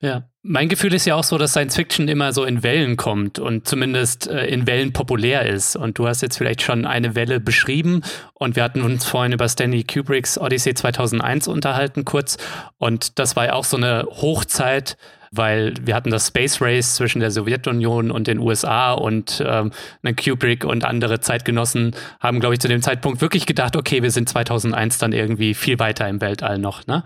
[0.00, 3.40] Ja, mein Gefühl ist ja auch so, dass Science Fiction immer so in Wellen kommt
[3.40, 5.74] und zumindest äh, in Wellen populär ist.
[5.74, 8.02] Und du hast jetzt vielleicht schon eine Welle beschrieben.
[8.32, 12.38] Und wir hatten uns vorhin über Stanley Kubricks Odyssey 2001 unterhalten kurz.
[12.78, 14.96] Und das war ja auch so eine Hochzeit
[15.32, 19.72] weil wir hatten das Space Race zwischen der Sowjetunion und den USA und ähm,
[20.16, 24.28] Kubrick und andere Zeitgenossen haben, glaube ich, zu dem Zeitpunkt wirklich gedacht, okay, wir sind
[24.28, 26.86] 2001 dann irgendwie viel weiter im Weltall noch.
[26.86, 27.02] Ne?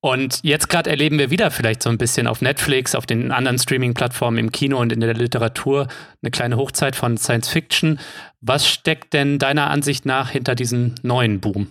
[0.00, 3.58] Und jetzt gerade erleben wir wieder vielleicht so ein bisschen auf Netflix, auf den anderen
[3.58, 5.88] Streaming-Plattformen, im Kino und in der Literatur
[6.22, 7.98] eine kleine Hochzeit von Science Fiction.
[8.40, 11.66] Was steckt denn deiner Ansicht nach hinter diesem neuen Boom?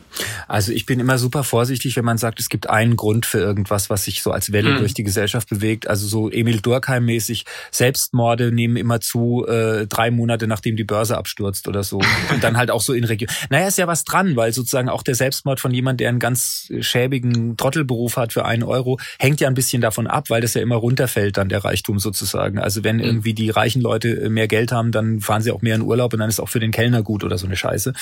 [0.50, 3.90] Also ich bin immer super vorsichtig, wenn man sagt, es gibt einen Grund für irgendwas,
[3.90, 4.80] was sich so als Welle mhm.
[4.80, 5.88] durch die Gesellschaft bewegt.
[5.88, 11.70] Also so Emil Durkheim-mäßig, Selbstmorde nehmen immer zu, äh, drei Monate nachdem die Börse abstürzt
[11.70, 12.00] oder so.
[12.34, 13.30] Und dann halt auch so in Region.
[13.50, 16.70] Naja, ist ja was dran, weil sozusagen auch der Selbstmord von jemand, der einen ganz
[16.82, 20.62] schäbigen Trottelberuf hat für einen Euro, hängt ja ein bisschen davon ab, weil das ja
[20.62, 22.60] immer runterfällt dann der Reichtum sozusagen.
[22.60, 23.04] Also wenn mhm.
[23.04, 26.20] irgendwie die reichen Leute mehr Geld haben, dann fahren sie auch mehr in Urlaub und
[26.20, 27.94] dann ist auch für den Kellner gut oder so eine Scheiße.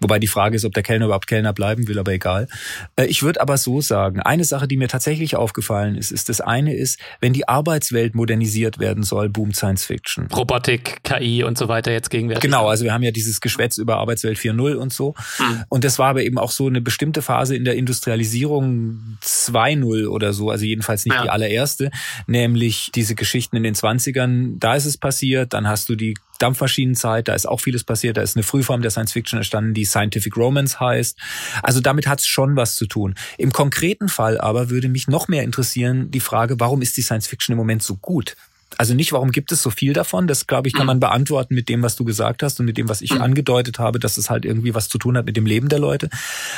[0.00, 2.46] Wobei die Frage ist, ob der Kellner überhaupt Kellner bleiben will, aber egal.
[2.94, 6.40] Äh, ich würde aber so sagen, eine Sache, die mir tatsächlich aufgefallen ist, ist das
[6.40, 10.28] eine ist, wenn die Arbeitswelt modernisiert werden soll, Boom Science Fiction.
[10.28, 12.42] Robotik, KI und so weiter jetzt gegenwärtig.
[12.42, 15.14] Genau, also wir haben ja dieses Geschwätz über Arbeitswelt 4.0 und so.
[15.38, 15.64] Hm.
[15.68, 20.32] Und das war aber eben auch so eine bestimmte Phase in der Industrialisierung 2.0 oder
[20.32, 21.24] so, also jedenfalls nicht ja.
[21.24, 21.90] die allererste,
[22.28, 27.28] nämlich diese Geschichten in den 20ern, da ist es passiert, dann hast du die Dampfmaschinenzeit,
[27.28, 30.36] da ist auch vieles passiert, da ist eine Frühform der Science Fiction entstanden, die Scientific
[30.36, 31.18] Romance heißt.
[31.62, 33.16] Also damit hat es schon was zu tun.
[33.36, 37.26] Im konkreten Fall aber würde mich noch mehr interessieren die Frage, warum ist die Science
[37.26, 38.36] Fiction im Moment so gut?
[38.76, 40.26] Also nicht, warum gibt es so viel davon?
[40.26, 42.88] Das, glaube ich, kann man beantworten mit dem, was du gesagt hast und mit dem,
[42.88, 45.68] was ich angedeutet habe, dass es halt irgendwie was zu tun hat mit dem Leben
[45.68, 46.10] der Leute.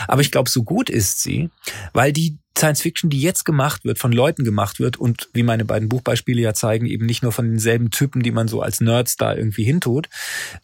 [0.08, 1.50] Aber ich glaube, so gut ist sie,
[1.92, 5.64] weil die Science Fiction, die jetzt gemacht wird, von Leuten gemacht wird und wie meine
[5.64, 9.16] beiden Buchbeispiele ja zeigen, eben nicht nur von denselben Typen, die man so als Nerds
[9.16, 10.08] da irgendwie hintut,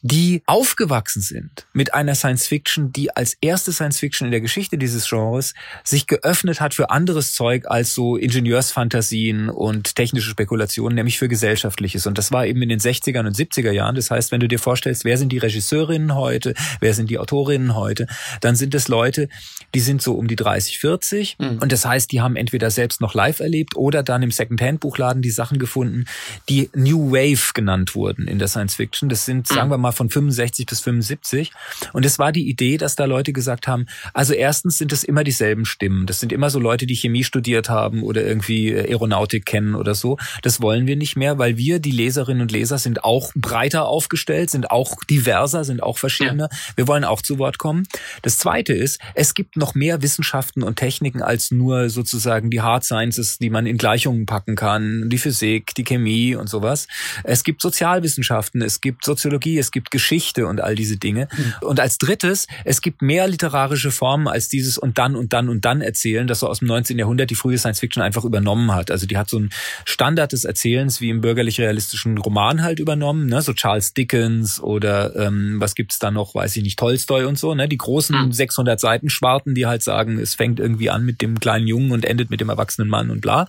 [0.03, 4.77] die aufgewachsen sind mit einer Science Fiction, die als erste Science Fiction in der Geschichte
[4.77, 5.55] dieses Genres
[5.85, 12.07] sich geöffnet hat für anderes Zeug als so Ingenieursfantasien und technische Spekulationen, nämlich für gesellschaftliches.
[12.07, 13.95] Und das war eben in den 60er und 70er Jahren.
[13.95, 17.75] Das heißt, wenn du dir vorstellst, wer sind die Regisseurinnen heute, wer sind die Autorinnen
[17.75, 18.07] heute,
[18.43, 19.29] dann sind es Leute,
[19.75, 21.59] die sind so um die 30, 40 mhm.
[21.59, 25.31] und das heißt, die haben entweder selbst noch live erlebt oder dann im Secondhand-Buchladen die
[25.31, 26.05] Sachen gefunden,
[26.49, 29.09] die New Wave genannt wurden in der Science Fiction.
[29.09, 31.53] Das sind, sagen wir mal, von 65 bis 75.
[31.93, 35.25] Und es war die Idee, dass da Leute gesagt haben, also erstens sind es immer
[35.25, 36.07] dieselben Stimmen.
[36.07, 39.95] Das sind immer so Leute, die Chemie studiert haben oder irgendwie äh, Aeronautik kennen oder
[39.95, 40.19] so.
[40.43, 44.51] Das wollen wir nicht mehr, weil wir, die Leserinnen und Leser, sind auch breiter aufgestellt,
[44.51, 46.49] sind auch diverser, sind auch verschiedener.
[46.51, 46.59] Ja.
[46.77, 47.87] Wir wollen auch zu Wort kommen.
[48.23, 52.61] Das zweite ist, es gibt noch mehr Wissenschaften und Techniken als nur nur sozusagen die
[52.61, 56.89] Hard Sciences, die man in Gleichungen packen kann, die Physik, die Chemie und sowas.
[57.25, 61.29] Es gibt Sozialwissenschaften, es gibt Soziologie, es gibt Geschichte und all diese Dinge.
[61.37, 61.69] Mhm.
[61.69, 65.65] Und als drittes, es gibt mehr literarische Formen als dieses und dann und dann und
[65.65, 66.99] dann erzählen, das so aus dem 19.
[66.99, 68.91] Jahrhundert die frühe Science Fiction einfach übernommen hat.
[68.91, 69.51] Also die hat so ein
[69.85, 73.43] Standard des Erzählens wie im bürgerlich-realistischen Roman halt übernommen, ne?
[73.43, 77.55] so Charles Dickens oder ähm, was gibt's da noch, weiß ich nicht, Tolstoi und so,
[77.55, 77.69] ne?
[77.69, 78.81] die großen 600 mhm.
[78.81, 82.05] Seiten Schwarten, die halt sagen, es fängt irgendwie an mit dem kleinen kleinen Jungen und
[82.05, 83.49] endet mit dem erwachsenen Mann und bla.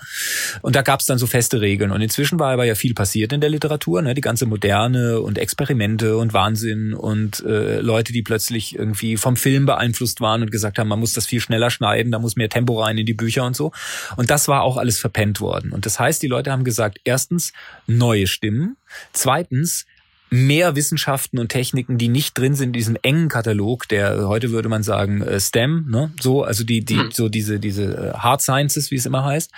[0.61, 1.91] Und da gab es dann so feste Regeln.
[1.91, 4.13] Und inzwischen war aber ja viel passiert in der Literatur, ne?
[4.13, 9.65] die ganze Moderne und Experimente und Wahnsinn und äh, Leute, die plötzlich irgendwie vom Film
[9.65, 12.81] beeinflusst waren und gesagt haben, man muss das viel schneller schneiden, da muss mehr Tempo
[12.81, 13.71] rein in die Bücher und so.
[14.15, 15.71] Und das war auch alles verpennt worden.
[15.71, 17.53] Und das heißt, die Leute haben gesagt, erstens
[17.87, 18.77] neue Stimmen,
[19.13, 19.85] zweitens
[20.29, 24.69] mehr Wissenschaften und Techniken, die nicht drin sind in diesem engen Katalog, der heute würde
[24.69, 26.11] man sagen äh, STEM, ne?
[26.19, 27.11] so also die die hm.
[27.11, 29.51] so diese diese äh, Hard Sciences, wie es immer heißt.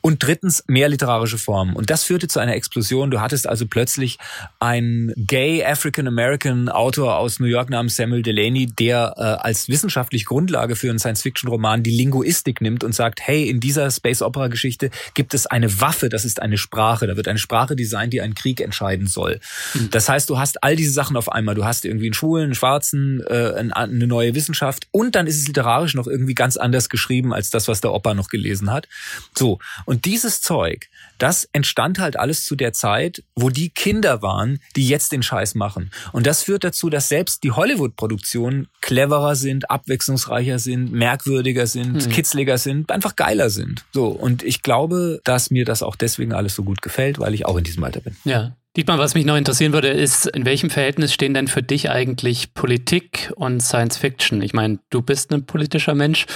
[0.00, 1.76] Und drittens mehr literarische Formen.
[1.76, 3.10] Und das führte zu einer Explosion.
[3.10, 4.18] Du hattest also plötzlich
[4.60, 10.24] einen Gay African American Autor aus New York namens Samuel Delaney, der äh, als wissenschaftliche
[10.24, 14.22] Grundlage für einen Science Fiction Roman die Linguistik nimmt und sagt, hey, in dieser Space
[14.22, 17.06] Opera Geschichte gibt es eine Waffe, das ist eine Sprache.
[17.06, 19.40] Da wird eine Sprache designt, die einen Krieg entscheiden soll.
[19.74, 19.90] Mhm.
[19.90, 21.54] Das heißt, heißt, du hast all diese Sachen auf einmal.
[21.54, 25.46] Du hast irgendwie einen Schwulen, einen Schwarzen, äh, eine neue Wissenschaft und dann ist es
[25.46, 28.88] literarisch noch irgendwie ganz anders geschrieben als das, was der Opa noch gelesen hat.
[29.36, 29.58] So.
[29.84, 34.88] Und dieses Zeug, das entstand halt alles zu der Zeit, wo die Kinder waren, die
[34.88, 35.90] jetzt den Scheiß machen.
[36.12, 42.10] Und das führt dazu, dass selbst die Hollywood-Produktionen cleverer sind, abwechslungsreicher sind, merkwürdiger sind, mhm.
[42.10, 43.84] kitzliger sind, einfach geiler sind.
[43.92, 44.08] So.
[44.08, 47.56] Und ich glaube, dass mir das auch deswegen alles so gut gefällt, weil ich auch
[47.56, 48.16] in diesem Alter bin.
[48.24, 48.56] Ja.
[48.76, 52.54] Dietmar, was mich noch interessieren würde, ist, in welchem Verhältnis stehen denn für dich eigentlich
[52.54, 54.42] Politik und Science Fiction?
[54.42, 56.26] Ich meine, du bist ein politischer Mensch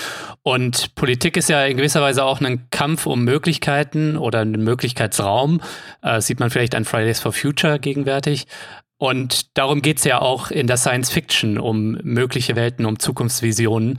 [0.45, 5.61] und Politik ist ja in gewisser Weise auch ein Kampf um Möglichkeiten oder einen Möglichkeitsraum.
[6.01, 8.47] Äh, sieht man vielleicht an Fridays for Future gegenwärtig.
[8.99, 13.99] Und darum geht's ja auch in der Science Fiction, um mögliche Welten, um Zukunftsvisionen.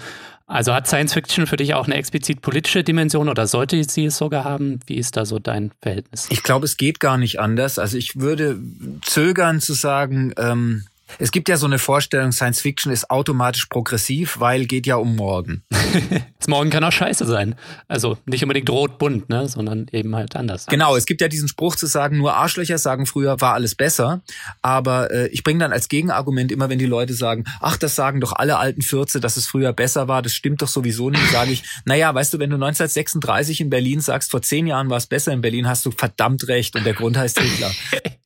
[0.49, 4.17] Also hat Science Fiction für dich auch eine explizit politische Dimension oder sollte sie es
[4.17, 4.79] sogar haben?
[4.87, 6.27] Wie ist da so dein Verhältnis?
[6.31, 7.77] Ich glaube, es geht gar nicht anders.
[7.77, 8.59] Also ich würde
[9.03, 10.85] zögern zu sagen, ähm,
[11.17, 15.15] Es gibt ja so eine Vorstellung, Science Fiction ist automatisch progressiv, weil geht ja um
[15.15, 15.63] morgen.
[16.37, 17.55] das Morgen kann auch scheiße sein.
[17.87, 20.67] Also nicht unbedingt rot-bunt, ne, sondern eben halt anders.
[20.67, 24.21] Genau, es gibt ja diesen Spruch zu sagen, nur Arschlöcher sagen früher, war alles besser.
[24.61, 28.21] Aber äh, ich bringe dann als Gegenargument immer, wenn die Leute sagen, ach, das sagen
[28.21, 31.51] doch alle alten Fürze, dass es früher besser war, das stimmt doch sowieso nicht, sage
[31.51, 35.07] ich, naja, weißt du, wenn du 1936 in Berlin sagst, vor zehn Jahren war es
[35.07, 37.71] besser in Berlin, hast du verdammt recht und der Grund heißt Hitler.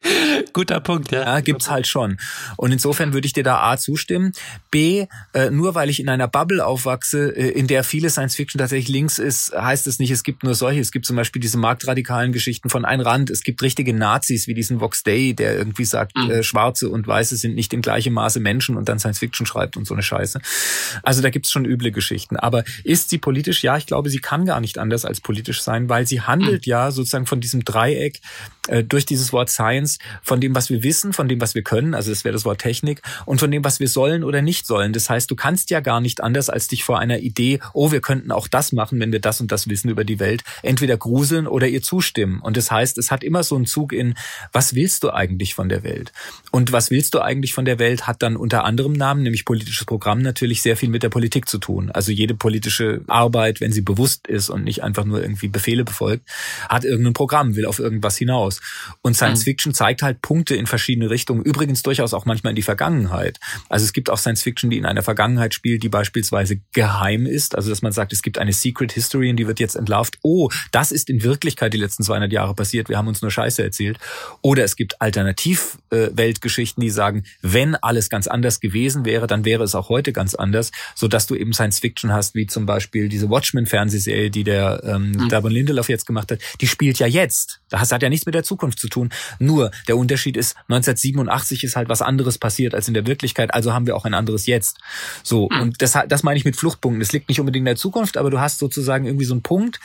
[0.53, 1.21] Guter Punkt, ja.
[1.21, 1.39] ja.
[1.39, 2.17] Gibt's halt schon.
[2.57, 4.33] Und insofern würde ich dir da A zustimmen.
[4.71, 8.59] B, äh, nur weil ich in einer Bubble aufwachse, äh, in der viele Science Fiction
[8.59, 10.79] tatsächlich links ist, heißt es nicht, es gibt nur solche.
[10.79, 13.29] Es gibt zum Beispiel diese marktradikalen Geschichten von Ein Rand.
[13.29, 16.29] Es gibt richtige Nazis wie diesen Vox Day, der irgendwie sagt, mhm.
[16.29, 19.77] äh, Schwarze und Weiße sind nicht in gleichem Maße Menschen und dann Science Fiction schreibt
[19.77, 20.39] und so eine Scheiße.
[21.01, 22.37] Also da gibt's schon üble Geschichten.
[22.37, 23.63] Aber ist sie politisch?
[23.63, 26.69] Ja, ich glaube, sie kann gar nicht anders als politisch sein, weil sie handelt mhm.
[26.69, 28.21] ja sozusagen von diesem Dreieck
[28.67, 31.95] äh, durch dieses Wort Science, von dem, was wir wissen, von dem, was wir können,
[31.95, 34.93] also das wäre das Wort Technik, und von dem, was wir sollen oder nicht sollen.
[34.93, 38.01] Das heißt, du kannst ja gar nicht anders, als dich vor einer Idee, oh, wir
[38.01, 41.47] könnten auch das machen, wenn wir das und das wissen über die Welt, entweder gruseln
[41.47, 42.39] oder ihr zustimmen.
[42.41, 44.15] Und das heißt, es hat immer so einen Zug in,
[44.51, 46.11] was willst du eigentlich von der Welt?
[46.51, 49.85] Und was willst du eigentlich von der Welt, hat dann unter anderem Namen, nämlich politisches
[49.85, 51.89] Programm, natürlich sehr viel mit der Politik zu tun.
[51.91, 56.29] Also jede politische Arbeit, wenn sie bewusst ist und nicht einfach nur irgendwie Befehle befolgt,
[56.69, 58.61] hat irgendein Programm, will auf irgendwas hinaus.
[59.01, 59.43] Und Science mhm.
[59.45, 63.39] Fiction zeigt halt Punkte in verschiedene Richtungen, übrigens durchaus auch manchmal in die Vergangenheit.
[63.69, 67.53] Also es gibt auch Science Fiction, die in einer Vergangenheit spielt, die beispielsweise geheim ist.
[67.55, 70.17] Also dass man sagt, es gibt eine Secret History und die wird jetzt entlarvt.
[70.23, 72.89] Oh, das ist in Wirklichkeit die letzten 200 Jahre passiert.
[72.89, 73.99] Wir haben uns nur Scheiße erzählt.
[74.41, 79.75] Oder es gibt Alternativ-Weltgeschichten, die sagen, wenn alles ganz anders gewesen wäre, dann wäre es
[79.75, 83.29] auch heute ganz anders, so dass du eben Science Fiction hast, wie zum Beispiel diese
[83.29, 85.29] Watchmen-Fernsehserie, die der ähm, mhm.
[85.29, 86.39] Davon Lindelof jetzt gemacht hat.
[86.59, 87.61] Die spielt ja jetzt.
[87.69, 89.11] Das hat ja nichts mit der Zukunft zu tun.
[89.37, 93.73] Nur der Unterschied ist, 1987 ist halt was anderes passiert als in der Wirklichkeit, also
[93.73, 94.77] haben wir auch ein anderes Jetzt.
[95.23, 95.61] So, mhm.
[95.61, 96.99] und das, das meine ich mit Fluchtpunkten.
[96.99, 99.79] Das liegt nicht unbedingt in der Zukunft, aber du hast sozusagen irgendwie so einen Punkt,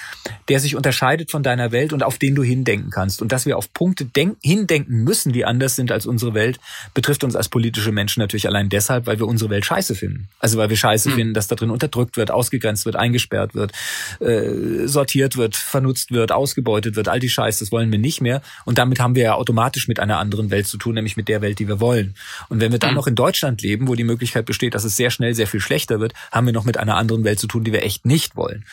[0.49, 3.23] der sich unterscheidet von deiner Welt und auf den du hindenken kannst.
[3.23, 4.07] Und dass wir auf Punkte
[4.43, 6.59] hindenken müssen, die anders sind als unsere Welt,
[6.95, 10.29] betrifft uns als politische Menschen natürlich allein deshalb, weil wir unsere Welt scheiße finden.
[10.39, 11.15] Also weil wir scheiße mhm.
[11.15, 13.73] finden, dass da drin unterdrückt wird, ausgegrenzt wird, eingesperrt wird,
[14.21, 18.43] äh, sortiert wird, vernutzt wird, ausgebeutet wird, all die Scheiße, das wollen wir nicht mehr.
[18.65, 21.41] Und damit haben wir ja automatisch mit einer anderen Welt zu tun, nämlich mit der
[21.41, 22.15] Welt, die wir wollen.
[22.49, 22.97] Und wenn wir dann mhm.
[22.97, 26.01] noch in Deutschland leben, wo die Möglichkeit besteht, dass es sehr schnell sehr viel schlechter
[26.01, 28.65] wird, haben wir noch mit einer anderen Welt zu tun, die wir echt nicht wollen.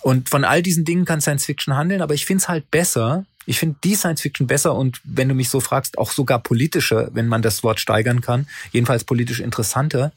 [0.00, 3.26] Und von all diesen Dingen kann Science Fiction handeln, aber ich finde es halt besser,
[3.46, 7.10] ich finde die Science Fiction besser und wenn du mich so fragst, auch sogar politischer,
[7.12, 10.12] wenn man das Wort steigern kann, jedenfalls politisch interessanter,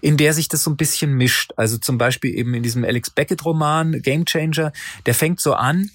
[0.00, 1.52] in der sich das so ein bisschen mischt.
[1.56, 4.72] Also zum Beispiel eben in diesem Alex Beckett-Roman Game Changer,
[5.06, 5.90] der fängt so an,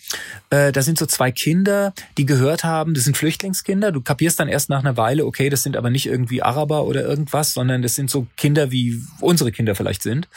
[0.49, 3.91] äh, da sind so zwei Kinder, die gehört haben, das sind Flüchtlingskinder.
[3.91, 7.03] Du kapierst dann erst nach einer Weile, okay, das sind aber nicht irgendwie Araber oder
[7.03, 10.27] irgendwas, sondern das sind so Kinder, wie unsere Kinder vielleicht sind.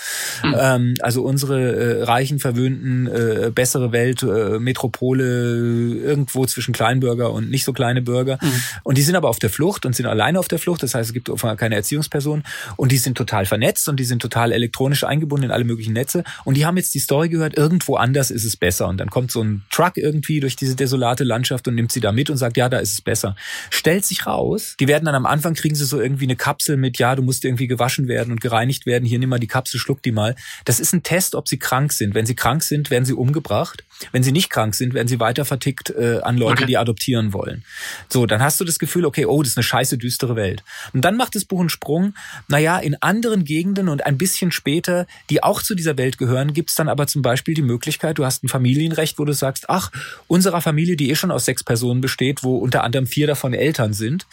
[0.42, 0.56] Mhm.
[0.58, 7.32] Ähm, also unsere äh, reichen, verwöhnten, äh, bessere Welt, äh, Metropole, irgend irgendwo zwischen Kleinbürger
[7.32, 8.38] und nicht so kleine Bürger.
[8.40, 8.62] Mhm.
[8.82, 10.82] Und die sind aber auf der Flucht und sind alleine auf der Flucht.
[10.82, 12.42] Das heißt, es gibt keine Erziehungsperson.
[12.76, 16.24] Und die sind total vernetzt und die sind total elektronisch eingebunden in alle möglichen Netze.
[16.44, 18.88] Und die haben jetzt die Story gehört, irgendwo anders ist es besser.
[18.88, 22.12] Und dann kommt so ein Truck irgendwie durch diese desolate Landschaft und nimmt sie da
[22.12, 23.36] mit und sagt, ja, da ist es besser.
[23.70, 26.98] Stellt sich raus, die werden dann am Anfang kriegen sie so irgendwie eine Kapsel mit,
[26.98, 29.04] ja, du musst irgendwie gewaschen werden und gereinigt werden.
[29.04, 30.34] Hier nimm mal die Kapsel, schluck die mal.
[30.64, 32.14] Das ist ein Test, ob sie krank sind.
[32.14, 33.84] Wenn sie krank sind, werden sie umgebracht.
[34.12, 36.66] Wenn sie nicht krank sind, werden sie weiter vertickt äh, an Leute, okay.
[36.66, 37.64] die adoptieren wollen.
[38.08, 40.62] So, dann hast du das Gefühl, okay, oh, das ist eine scheiße düstere Welt.
[40.92, 42.14] Und dann macht das Buch einen Sprung.
[42.48, 46.74] Naja, in anderen Gegenden und ein bisschen später, die auch zu dieser Welt gehören, gibt's
[46.74, 49.90] dann aber zum Beispiel die Möglichkeit, du hast ein Familienrecht, wo du sagst, ach,
[50.26, 53.92] unserer Familie, die eh schon aus sechs Personen besteht, wo unter anderem vier davon Eltern
[53.92, 54.26] sind,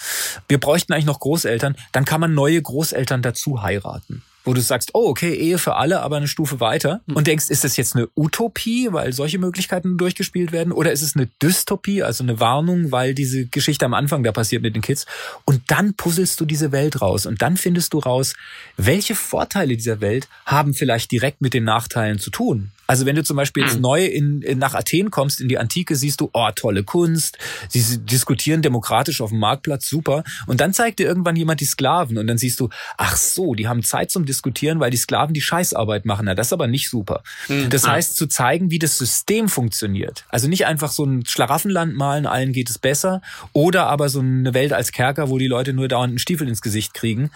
[0.48, 4.92] wir bräuchten eigentlich noch Großeltern, dann kann man neue Großeltern dazu heiraten wo du sagst,
[4.94, 7.16] oh, okay, Ehe für alle, aber eine Stufe weiter hm.
[7.16, 11.16] und denkst, ist das jetzt eine Utopie, weil solche Möglichkeiten durchgespielt werden oder ist es
[11.16, 15.06] eine Dystopie, also eine Warnung, weil diese Geschichte am Anfang da passiert mit den Kids
[15.46, 18.34] und dann puzzelst du diese Welt raus und dann findest du raus,
[18.78, 22.72] welche Vorteile dieser Welt haben vielleicht direkt mit den Nachteilen zu tun.
[22.88, 23.82] Also wenn du zum Beispiel jetzt hm.
[23.82, 27.38] neu in, in, nach Athen kommst, in die Antike, siehst du, oh, tolle Kunst,
[27.70, 30.24] sie diskutieren demokratisch auf dem Marktplatz, super.
[30.48, 33.68] Und dann zeigt dir irgendwann jemand die Sklaven und dann siehst du, ach so, die
[33.68, 36.26] haben Zeit zum Diskutieren, weil die Sklaven die Scheißarbeit machen.
[36.26, 37.24] Na, das ist aber nicht super.
[37.48, 37.70] Mhm.
[37.70, 40.26] Das heißt, zu zeigen, wie das System funktioniert.
[40.30, 43.22] Also nicht einfach so ein Schlaraffenland malen, allen geht es besser,
[43.54, 46.62] oder aber so eine Welt als Kerker, wo die Leute nur dauernd einen Stiefel ins
[46.62, 47.32] Gesicht kriegen,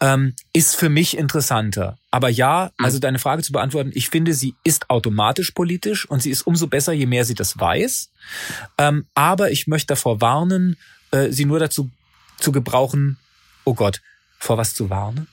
[0.00, 1.96] ähm, ist für mich interessanter.
[2.10, 2.84] Aber ja, hm.
[2.84, 6.66] also deine Frage zu beantworten, ich finde, sie ist automatisch politisch und sie ist umso
[6.66, 8.10] besser, je mehr sie das weiß.
[8.78, 10.76] Ähm, aber ich möchte davor warnen,
[11.12, 11.90] äh, sie nur dazu
[12.38, 13.16] zu gebrauchen,
[13.64, 14.00] oh Gott,
[14.38, 15.28] vor was zu warnen?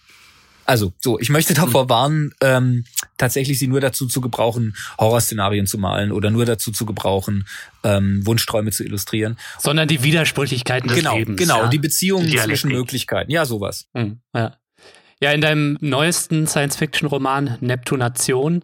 [0.66, 1.90] Also, so, ich möchte davor hm.
[1.90, 2.84] warnen, ähm,
[3.18, 7.48] tatsächlich sie nur dazu zu gebrauchen, Horrorszenarien zu malen oder nur dazu zu gebrauchen,
[7.84, 9.38] ähm, Wunschträume zu illustrieren.
[9.60, 11.40] Sondern die Widersprüchlichkeiten des genau, Lebens.
[11.40, 11.68] Genau, ja?
[11.70, 13.32] die Beziehungen zwischen Möglichkeiten.
[13.32, 13.88] Ja, sowas.
[13.94, 14.58] Mhm, ja.
[15.22, 18.64] Ja, in deinem neuesten Science-Fiction-Roman Neptunation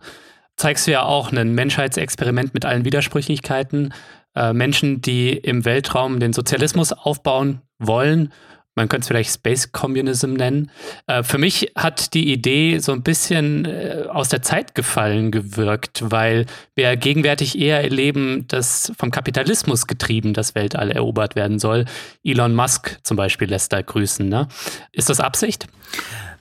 [0.56, 3.94] zeigst du ja auch ein Menschheitsexperiment mit allen Widersprüchlichkeiten.
[4.36, 8.32] Äh, Menschen, die im Weltraum den Sozialismus aufbauen wollen
[8.76, 10.72] man könnte es vielleicht Space Communism nennen.
[11.06, 16.02] Äh, für mich hat die Idee so ein bisschen äh, aus der Zeit gefallen gewirkt,
[16.06, 21.86] weil wir gegenwärtig eher erleben, dass vom Kapitalismus getrieben das Weltall erobert werden soll.
[22.24, 24.28] Elon Musk zum Beispiel lässt da grüßen.
[24.28, 24.48] Ne?
[24.92, 25.68] Ist das Absicht?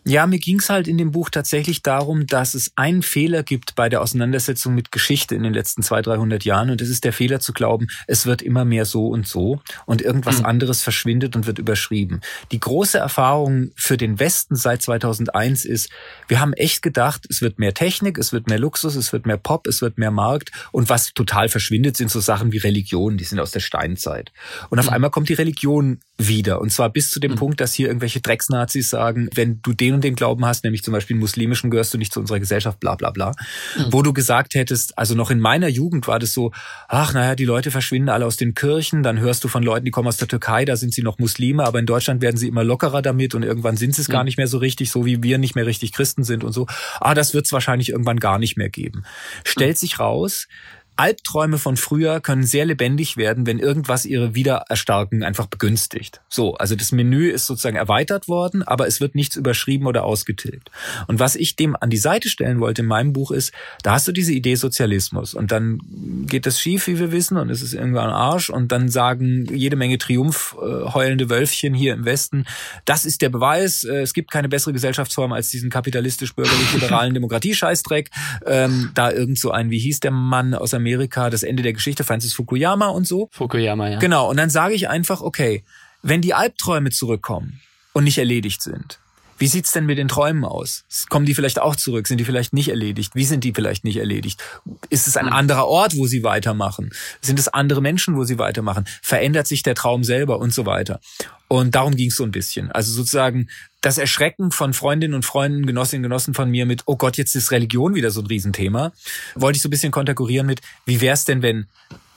[0.05, 3.77] Ja, mir ging es halt in dem Buch tatsächlich darum, dass es einen Fehler gibt
[3.77, 6.71] bei der Auseinandersetzung mit Geschichte in den letzten 200, 300 Jahren.
[6.71, 10.03] Und das ist der Fehler zu glauben, es wird immer mehr so und so und
[10.03, 10.47] irgendwas mhm.
[10.47, 12.21] anderes verschwindet und wird überschrieben.
[12.51, 15.91] Die große Erfahrung für den Westen seit 2001 ist,
[16.27, 19.37] wir haben echt gedacht, es wird mehr Technik, es wird mehr Luxus, es wird mehr
[19.37, 20.51] Pop, es wird mehr Markt.
[20.73, 24.33] Und was total verschwindet, sind so Sachen wie Religion, die sind aus der Steinzeit.
[24.69, 24.95] Und auf mhm.
[24.95, 26.61] einmal kommt die Religion wieder.
[26.61, 27.37] Und zwar bis zu dem mhm.
[27.37, 30.93] Punkt, dass hier irgendwelche Drecksnazis sagen, wenn du den und den Glauben hast, nämlich zum
[30.93, 33.33] Beispiel muslimischen, gehörst du nicht zu unserer Gesellschaft, bla bla bla.
[33.77, 33.93] Mhm.
[33.93, 36.53] Wo du gesagt hättest, also noch in meiner Jugend war das so,
[36.89, 39.91] ach naja, die Leute verschwinden alle aus den Kirchen, dann hörst du von Leuten, die
[39.91, 42.65] kommen aus der Türkei, da sind sie noch Muslime, aber in Deutschland werden sie immer
[42.65, 44.13] lockerer damit und irgendwann sind sie es mhm.
[44.13, 46.67] gar nicht mehr so richtig, so wie wir nicht mehr richtig Christen sind und so.
[47.01, 49.05] Ah, das wird es wahrscheinlich irgendwann gar nicht mehr geben.
[49.45, 49.81] Stellt mhm.
[49.81, 50.49] sich raus,
[50.97, 56.21] Albträume von früher können sehr lebendig werden, wenn irgendwas ihre Wiedererstarken einfach begünstigt.
[56.29, 60.71] So, also das Menü ist sozusagen erweitert worden, aber es wird nichts überschrieben oder ausgetilgt.
[61.07, 63.53] Und was ich dem an die Seite stellen wollte in meinem Buch ist,
[63.83, 65.81] da hast du diese Idee Sozialismus und dann
[66.27, 69.77] geht das schief, wie wir wissen, und es ist irgendwann Arsch und dann sagen jede
[69.77, 72.45] Menge Triumph äh, heulende Wölfchen hier im Westen,
[72.85, 78.11] das ist der Beweis, äh, es gibt keine bessere Gesellschaftsform als diesen kapitalistisch-bürgerlich-liberalen Demokratiescheißdreck.
[78.47, 81.73] Ähm, da irgend so ein, wie hieß der Mann aus Amerika, Amerika, das Ende der
[81.73, 83.29] Geschichte, Francis Fukuyama und so.
[83.33, 83.99] Fukuyama, ja.
[83.99, 85.63] Genau, und dann sage ich einfach, okay,
[86.03, 87.61] wenn die Albträume zurückkommen
[87.93, 88.99] und nicht erledigt sind,
[89.43, 90.85] wie sieht's denn mit den Träumen aus?
[91.09, 92.07] Kommen die vielleicht auch zurück?
[92.07, 93.17] Sind die vielleicht nicht erledigt?
[93.17, 94.41] Wie sind die vielleicht nicht erledigt?
[94.89, 95.33] Ist es ein hm.
[95.33, 96.91] anderer Ort, wo sie weitermachen?
[97.21, 98.85] Sind es andere Menschen, wo sie weitermachen?
[99.03, 101.01] Verändert sich der Traum selber und so weiter?
[101.49, 102.71] Und darum ging's so ein bisschen.
[102.71, 103.49] Also sozusagen
[103.81, 107.35] das Erschrecken von Freundinnen und Freunden, Genossinnen und Genossen von mir mit, oh Gott, jetzt
[107.35, 108.93] ist Religion wieder so ein Riesenthema,
[109.35, 111.67] wollte ich so ein bisschen konterkurieren mit, wie wär's denn, wenn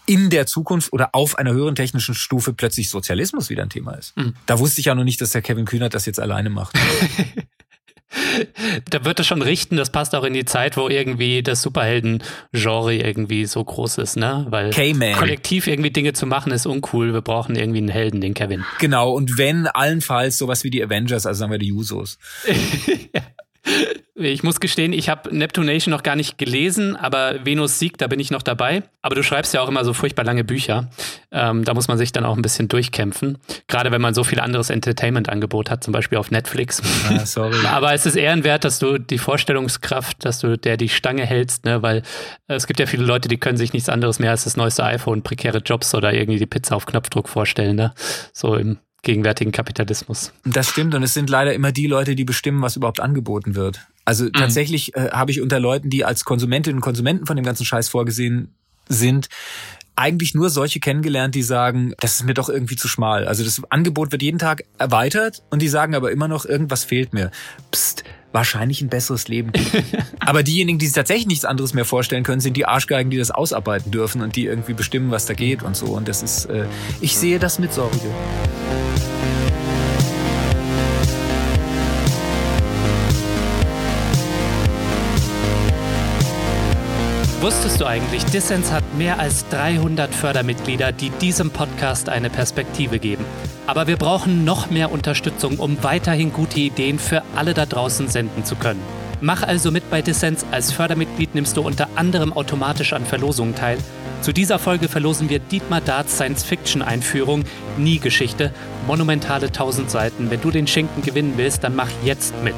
[0.06, 4.16] in der Zukunft oder auf einer höheren technischen Stufe plötzlich Sozialismus wieder ein Thema ist.
[4.18, 4.34] Mhm.
[4.46, 6.78] Da wusste ich ja noch nicht, dass der Kevin Kühnert das jetzt alleine macht.
[8.90, 12.96] da wird es schon richten, das passt auch in die Zeit, wo irgendwie das Superhelden-Genre
[12.96, 14.46] irgendwie so groß ist, ne?
[14.50, 17.14] Weil kollektiv irgendwie Dinge zu machen ist uncool.
[17.14, 18.64] Wir brauchen irgendwie einen Helden, den Kevin.
[18.80, 22.18] Genau, und wenn allenfalls sowas wie die Avengers, also sagen wir die Usos.
[23.14, 23.22] ja.
[24.18, 28.18] Ich muss gestehen, ich habe Neptunation noch gar nicht gelesen, aber Venus Sieg, da bin
[28.22, 28.84] ich noch dabei.
[29.02, 30.90] Aber du schreibst ja auch immer so furchtbar lange Bücher.
[31.32, 33.38] Ähm, da muss man sich dann auch ein bisschen durchkämpfen.
[33.68, 36.82] Gerade wenn man so viel anderes Entertainment-Angebot hat, zum Beispiel auf Netflix.
[37.10, 37.58] Ah, sorry.
[37.68, 41.82] aber es ist ehrenwert, dass du die Vorstellungskraft, dass du der die Stange hältst, ne?
[41.82, 42.02] weil
[42.48, 45.24] es gibt ja viele Leute, die können sich nichts anderes mehr als das neueste iPhone,
[45.24, 47.76] prekäre Jobs oder irgendwie die Pizza auf Knopfdruck vorstellen.
[47.76, 47.94] Ne?
[48.32, 50.32] So im gegenwärtigen Kapitalismus.
[50.46, 53.82] Das stimmt und es sind leider immer die Leute, die bestimmen, was überhaupt angeboten wird.
[54.06, 54.34] Also mhm.
[54.34, 57.90] tatsächlich äh, habe ich unter Leuten, die als Konsumentinnen und Konsumenten von dem ganzen Scheiß
[57.90, 58.54] vorgesehen
[58.88, 59.30] sind,
[59.96, 63.28] eigentlich nur solche kennengelernt, die sagen, das ist mir doch irgendwie zu schmal.
[63.28, 67.14] Also das Angebot wird jeden Tag erweitert und die sagen aber immer noch, irgendwas fehlt
[67.14, 67.32] mir.
[67.72, 69.52] Psst, wahrscheinlich ein besseres Leben.
[70.20, 73.32] aber diejenigen, die sich tatsächlich nichts anderes mehr vorstellen können, sind die Arschgeigen, die das
[73.32, 75.88] ausarbeiten dürfen und die irgendwie bestimmen, was da geht und so.
[75.88, 76.66] Und das ist, äh,
[77.00, 77.98] ich sehe das mit Sorge.
[87.46, 93.24] Wusstest du eigentlich, Dissens hat mehr als 300 Fördermitglieder, die diesem Podcast eine Perspektive geben.
[93.68, 98.46] Aber wir brauchen noch mehr Unterstützung, um weiterhin gute Ideen für alle da draußen senden
[98.46, 98.82] zu können.
[99.22, 100.44] Mach also mit bei Dissens.
[100.50, 103.78] Als Fördermitglied nimmst du unter anderem automatisch an Verlosungen teil.
[104.22, 107.44] Zu dieser Folge verlosen wir Dietmar Darts Science-Fiction-Einführung,
[107.78, 108.56] Nie-Geschichte,
[108.88, 110.32] monumentale 1000 Seiten.
[110.32, 112.56] Wenn du den Schinken gewinnen willst, dann mach jetzt mit.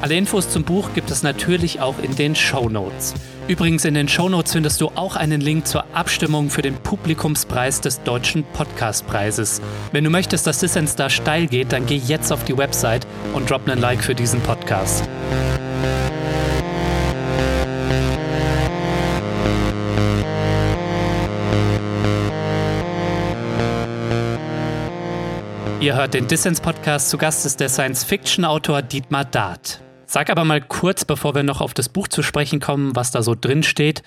[0.00, 3.12] Alle Infos zum Buch gibt es natürlich auch in den Show Notes.
[3.50, 8.00] Übrigens in den Shownotes findest du auch einen Link zur Abstimmung für den Publikumspreis des
[8.04, 9.60] Deutschen Podcastpreises.
[9.90, 13.50] Wenn du möchtest, dass Dissens da steil geht, dann geh jetzt auf die Website und
[13.50, 15.02] drop einen Like für diesen Podcast.
[25.80, 27.10] Ihr hört den Dissens-Podcast.
[27.10, 29.80] Zu Gast ist der Science-Fiction-Autor Dietmar Dart.
[30.12, 33.22] Sag aber mal kurz, bevor wir noch auf das Buch zu sprechen kommen, was da
[33.22, 34.02] so drin steht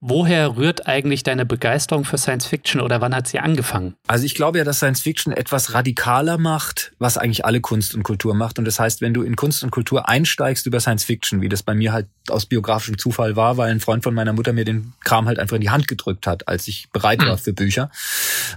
[0.00, 3.94] Woher rührt eigentlich deine Begeisterung für Science Fiction oder wann hat sie angefangen?
[4.06, 8.02] Also ich glaube ja, dass Science Fiction etwas radikaler macht, was eigentlich alle Kunst und
[8.02, 8.58] Kultur macht.
[8.58, 11.62] Und das heißt, wenn du in Kunst und Kultur einsteigst über Science Fiction, wie das
[11.62, 14.92] bei mir halt aus biografischem Zufall war, weil ein Freund von meiner Mutter mir den
[15.02, 17.90] Kram halt einfach in die Hand gedrückt hat, als ich bereit war für Bücher.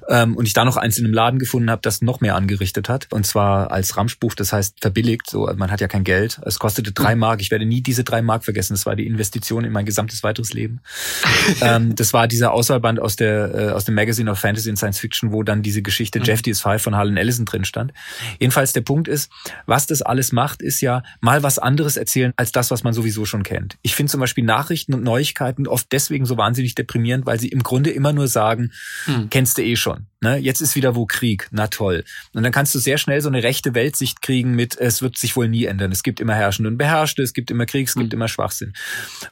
[0.09, 2.89] Ähm, und ich da noch eins in einem Laden gefunden habe, das noch mehr angerichtet
[2.89, 3.07] hat.
[3.11, 5.29] Und zwar als Ramschbuch, das heißt verbilligt.
[5.29, 6.41] So, man hat ja kein Geld.
[6.45, 7.41] Es kostete drei Mark.
[7.41, 8.73] Ich werde nie diese drei Mark vergessen.
[8.73, 10.81] Das war die Investition in mein gesamtes weiteres Leben.
[11.61, 14.99] ähm, das war dieser Auswahlband aus der äh, aus dem Magazine of Fantasy and Science
[14.99, 16.25] Fiction, wo dann diese Geschichte mhm.
[16.25, 17.93] Jeff is Five von Harlan Ellison drin stand.
[18.39, 19.31] Jedenfalls der Punkt ist,
[19.65, 23.25] was das alles macht, ist ja mal was anderes erzählen als das, was man sowieso
[23.25, 23.77] schon kennt.
[23.81, 27.63] Ich finde zum Beispiel Nachrichten und Neuigkeiten oft deswegen so wahnsinnig deprimierend, weil sie im
[27.63, 28.71] Grunde immer nur sagen,
[29.07, 29.29] mhm.
[29.29, 30.07] kennst du eh schon.
[30.21, 30.37] Ne?
[30.37, 31.47] Jetzt ist wieder wo Krieg.
[31.51, 32.03] Na toll.
[32.33, 35.35] Und dann kannst du sehr schnell so eine rechte Weltsicht kriegen mit, es wird sich
[35.35, 35.91] wohl nie ändern.
[35.91, 38.17] Es gibt immer Herrschende Beherrschte, es gibt immer Krieg, es gibt mhm.
[38.17, 38.73] immer Schwachsinn.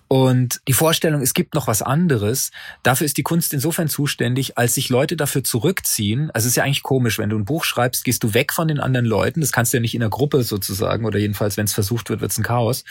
[0.07, 2.51] Und die Vorstellung, es gibt noch was anderes,
[2.83, 6.29] dafür ist die Kunst insofern zuständig, als sich Leute dafür zurückziehen.
[6.31, 8.67] Also es ist ja eigentlich komisch, wenn du ein Buch schreibst, gehst du weg von
[8.67, 9.41] den anderen Leuten.
[9.41, 12.21] Das kannst du ja nicht in der Gruppe sozusagen, oder jedenfalls, wenn es versucht wird,
[12.21, 12.83] wird es ein Chaos.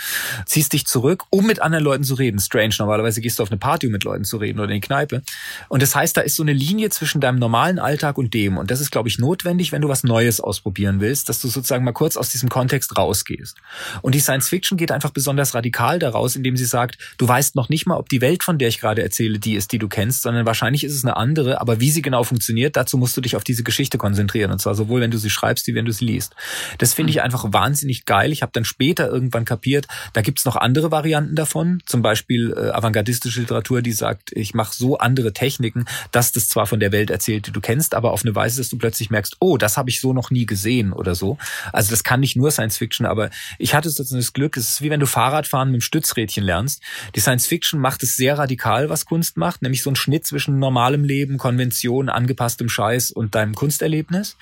[0.46, 2.40] Ziehst dich zurück, um mit anderen Leuten zu reden.
[2.40, 2.74] Strange.
[2.78, 5.22] Normalerweise gehst du auf eine Party, um mit Leuten zu reden oder in die Kneipe.
[5.68, 8.56] Und das heißt, da ist so eine Linie zwischen deinem normalen Alltag und dem.
[8.56, 11.84] Und das ist, glaube ich, notwendig, wenn du was Neues ausprobieren willst, dass du sozusagen
[11.84, 13.56] mal kurz aus diesem Kontext rausgehst.
[14.02, 17.68] Und die Science Fiction geht einfach besonders radikal daraus, indem sie sagt, du weißt noch
[17.68, 20.22] nicht mal, ob die Welt, von der ich gerade erzähle, die ist, die du kennst,
[20.22, 21.60] sondern wahrscheinlich ist es eine andere.
[21.60, 24.50] Aber wie sie genau funktioniert, dazu musst du dich auf diese Geschichte konzentrieren.
[24.50, 26.34] Und zwar sowohl, wenn du sie schreibst, wie wenn du sie liest.
[26.78, 28.32] Das finde ich einfach wahnsinnig geil.
[28.32, 31.82] Ich habe dann später irgendwann kapiert, da gibt's noch andere Varianten davon.
[31.86, 36.66] Zum Beispiel äh, avantgardistische Literatur, die sagt, ich mache so andere Techniken, dass das zwar
[36.66, 39.36] von der Welt erzählt, die du kennst, aber auf eine Weise, dass du plötzlich merkst,
[39.40, 41.38] oh, das habe ich so noch nie gesehen oder so.
[41.72, 44.82] Also das kann nicht nur Science Fiction, aber ich hatte sozusagen das Glück, es ist
[44.82, 46.82] wie wenn du Fahrradfahren mit dem Stützrädchen lernst.
[47.14, 50.58] Die Science Fiction macht es sehr radikal, was Kunst macht, nämlich so ein Schnitt zwischen
[50.58, 54.36] normalem Leben, Konvention, angepasstem Scheiß und deinem Kunsterlebnis.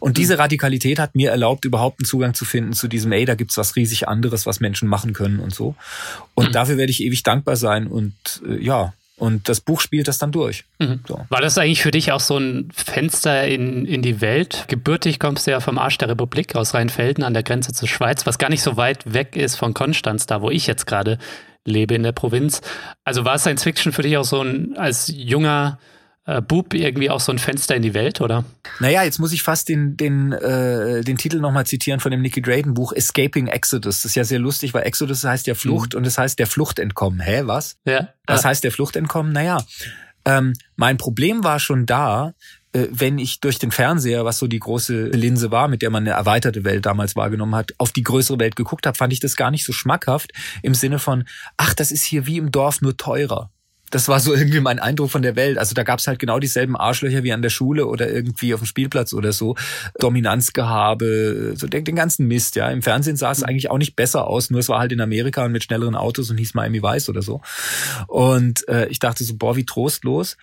[0.00, 0.40] Und diese mhm.
[0.40, 3.74] Radikalität hat mir erlaubt, überhaupt einen Zugang zu finden zu diesem, ey, da gibt's was
[3.74, 5.74] riesig anderes, was Menschen machen können und so.
[6.34, 6.52] Und mhm.
[6.52, 8.14] dafür werde ich ewig dankbar sein und
[8.46, 10.64] äh, ja, und das Buch spielt das dann durch.
[10.78, 11.00] Mhm.
[11.06, 11.26] So.
[11.28, 14.64] War das eigentlich für dich auch so ein Fenster in, in die Welt?
[14.68, 18.26] Gebürtig kommst du ja vom Arsch der Republik aus Rheinfelden an der Grenze zur Schweiz,
[18.26, 21.18] was gar nicht so weit weg ist von Konstanz, da wo ich jetzt gerade
[21.64, 22.62] lebe in der Provinz.
[23.04, 25.78] Also war Science Fiction für dich auch so ein als junger
[26.28, 28.44] äh, Bub irgendwie auch so ein Fenster in die Welt, oder?
[28.80, 32.42] Naja, jetzt muss ich fast den, den, äh, den Titel nochmal zitieren von dem Nicky
[32.42, 34.02] Drayden Buch Escaping Exodus.
[34.02, 35.98] Das ist ja sehr lustig, weil Exodus heißt ja Flucht mhm.
[35.98, 37.20] und das heißt der Flucht entkommen.
[37.20, 37.78] Hä, was?
[37.86, 38.10] Ja.
[38.26, 38.50] Was ja.
[38.50, 39.32] heißt der Flucht entkommen?
[39.32, 39.64] Naja,
[40.26, 42.34] ähm, mein Problem war schon da,
[42.72, 46.02] äh, wenn ich durch den Fernseher, was so die große Linse war, mit der man
[46.02, 49.34] eine erweiterte Welt damals wahrgenommen hat, auf die größere Welt geguckt habe, fand ich das
[49.34, 51.24] gar nicht so schmackhaft im Sinne von,
[51.56, 53.50] ach, das ist hier wie im Dorf nur teurer
[53.90, 55.58] das war so irgendwie mein Eindruck von der Welt.
[55.58, 58.66] Also da gab's halt genau dieselben Arschlöcher wie an der Schule oder irgendwie auf dem
[58.66, 59.56] Spielplatz oder so.
[59.98, 62.68] Dominanzgehabe, so den, den ganzen Mist, ja.
[62.70, 63.46] Im Fernsehen sah es mhm.
[63.46, 66.30] eigentlich auch nicht besser aus, nur es war halt in Amerika und mit schnelleren Autos
[66.30, 67.40] und hieß Miami Vice oder so.
[68.06, 70.36] Und äh, ich dachte so, boah, wie trostlos.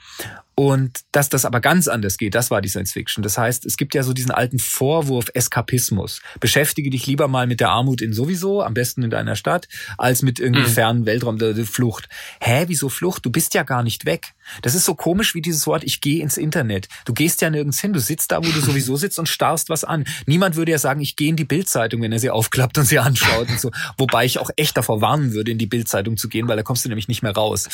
[0.56, 3.24] Und dass das aber ganz anders geht, das war die Science Fiction.
[3.24, 6.22] Das heißt, es gibt ja so diesen alten Vorwurf Eskapismus.
[6.40, 10.22] Beschäftige dich lieber mal mit der Armut in sowieso, am besten in deiner Stadt, als
[10.22, 10.74] mit irgendwie mhm.
[10.74, 12.08] fernen Weltraum der, der Flucht.
[12.40, 13.26] Hä, wieso Flucht?
[13.26, 14.34] Du bist ja gar nicht weg.
[14.62, 16.88] Das ist so komisch wie dieses Wort, ich gehe ins Internet.
[17.04, 19.84] Du gehst ja nirgends hin, du sitzt da, wo du sowieso sitzt und starrst was
[19.84, 20.06] an.
[20.26, 23.00] Niemand würde ja sagen, ich gehe in die Bildzeitung, wenn er sie aufklappt und sie
[23.00, 23.72] anschaut und so.
[23.98, 26.86] Wobei ich auch echt davor warnen würde, in die Bildzeitung zu gehen, weil da kommst
[26.86, 27.68] du nämlich nicht mehr raus.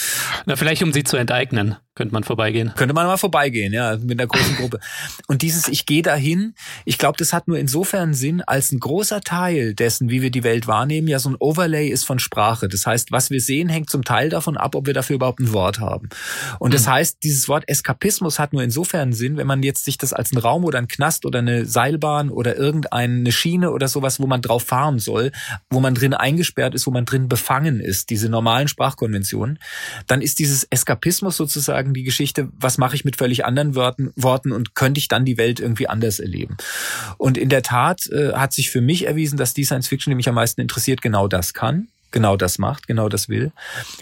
[0.47, 2.70] Na, vielleicht um sie zu enteignen, könnte man vorbeigehen.
[2.75, 4.79] Könnte man mal vorbeigehen, ja, mit einer großen Gruppe.
[5.27, 6.55] Und dieses Ich gehe dahin,
[6.85, 10.43] ich glaube, das hat nur insofern Sinn, als ein großer Teil dessen, wie wir die
[10.43, 12.67] Welt wahrnehmen, ja so ein Overlay ist von Sprache.
[12.67, 15.53] Das heißt, was wir sehen, hängt zum Teil davon ab, ob wir dafür überhaupt ein
[15.53, 16.09] Wort haben.
[16.59, 16.91] Und das mhm.
[16.91, 20.37] heißt, dieses Wort Eskapismus hat nur insofern Sinn, wenn man jetzt sich das als ein
[20.37, 24.63] Raum oder ein Knast oder eine Seilbahn oder irgendeine Schiene oder sowas, wo man drauf
[24.63, 25.31] fahren soll,
[25.69, 29.59] wo man drin eingesperrt ist, wo man drin befangen ist, diese normalen Sprachkonventionen,
[30.07, 34.51] dann ist dieses Eskapismus sozusagen die Geschichte, was mache ich mit völlig anderen Worten, Worten
[34.51, 36.57] und könnte ich dann die Welt irgendwie anders erleben.
[37.17, 40.15] Und in der Tat äh, hat sich für mich erwiesen, dass die Science Fiction, die
[40.15, 43.51] mich am meisten interessiert, genau das kann genau das macht, genau das will.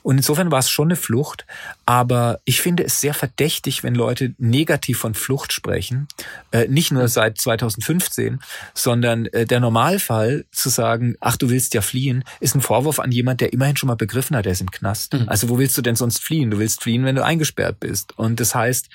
[0.03, 1.45] Und insofern war es schon eine Flucht,
[1.85, 6.07] aber ich finde es sehr verdächtig, wenn Leute negativ von Flucht sprechen,
[6.51, 8.39] äh, nicht nur seit 2015,
[8.73, 13.11] sondern äh, der Normalfall zu sagen, ach du willst ja fliehen, ist ein Vorwurf an
[13.11, 15.13] jemand, der immerhin schon mal begriffen hat, er ist im Knast.
[15.13, 15.29] Mhm.
[15.29, 16.51] Also wo willst du denn sonst fliehen?
[16.51, 18.17] Du willst fliehen, wenn du eingesperrt bist.
[18.17, 18.89] Und das heißt,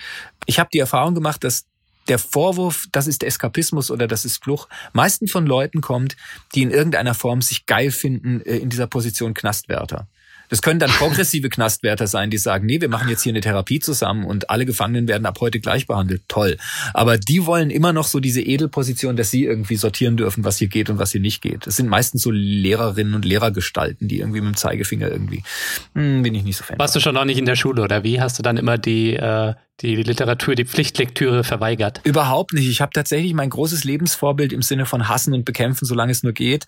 [0.46, 1.66] ich habe die Erfahrung gemacht, dass
[2.08, 6.16] der Vorwurf, das ist Eskapismus oder das ist Fluch, meistens von Leuten kommt,
[6.54, 10.06] die in irgendeiner Form sich geil finden äh, in dieser Position Knastwärter.
[10.48, 13.80] Das können dann progressive Knastwärter sein, die sagen, nee, wir machen jetzt hier eine Therapie
[13.80, 16.22] zusammen und alle Gefangenen werden ab heute gleich behandelt.
[16.28, 16.56] Toll.
[16.92, 20.68] Aber die wollen immer noch so diese Edelposition, dass sie irgendwie sortieren dürfen, was hier
[20.68, 21.66] geht und was hier nicht geht.
[21.66, 25.42] Das sind meistens so Lehrerinnen und Lehrergestalten, die irgendwie mit dem Zeigefinger irgendwie,
[25.94, 26.78] hm, bin ich nicht so fan.
[26.78, 28.20] Warst du schon noch nicht in der Schule oder wie?
[28.20, 32.00] Hast du dann immer die, äh, die Literatur, die Pflichtlektüre verweigert?
[32.04, 32.68] Überhaupt nicht.
[32.68, 36.32] Ich habe tatsächlich mein großes Lebensvorbild im Sinne von hassen und bekämpfen, solange es nur
[36.32, 36.66] geht,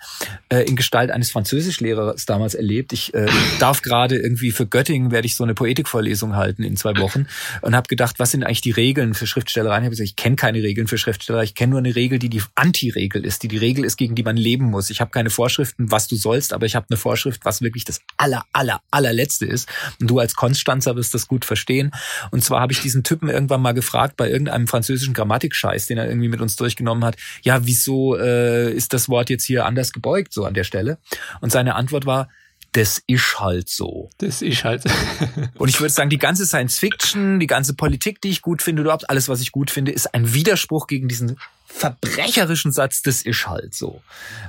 [0.49, 2.93] äh, in Gestalt eines Französischlehrers damals erlebt.
[2.93, 3.27] Ich äh,
[3.61, 7.27] darf gerade irgendwie für Göttingen werde ich so eine Poetikvorlesung halten in zwei Wochen
[7.63, 9.77] und habe gedacht, was sind eigentlich die Regeln für Schriftstellerei?
[9.77, 11.43] Ich habe gesagt, ich kenne keine Regeln für Schriftsteller.
[11.43, 14.25] Ich kenne nur eine Regel, die die Anti-Regel ist, die die Regel ist, gegen die
[14.25, 14.91] man leben muss.
[14.91, 18.01] Ich habe keine Vorschriften, was du sollst, aber ich habe eine Vorschrift, was wirklich das
[18.17, 19.69] aller, aller, allerletzte ist.
[20.01, 21.93] Und du als Konstanzer wirst das gut verstehen.
[22.31, 25.99] Und zwar habe ich diesen diesen Typen irgendwann mal gefragt bei irgendeinem französischen Grammatikscheiß, den
[25.99, 29.93] er irgendwie mit uns durchgenommen hat, ja, wieso äh, ist das Wort jetzt hier anders
[29.93, 30.99] gebeugt, so an der Stelle?
[31.41, 32.29] Und seine Antwort war,
[32.73, 34.11] das ist halt so.
[34.19, 34.85] Das ist halt.
[35.59, 38.83] und ich würde sagen, die ganze Science Fiction, die ganze Politik, die ich gut finde,
[38.83, 43.47] überhaupt alles, was ich gut finde, ist ein Widerspruch gegen diesen verbrecherischen Satz, das ist
[43.47, 44.03] halt so.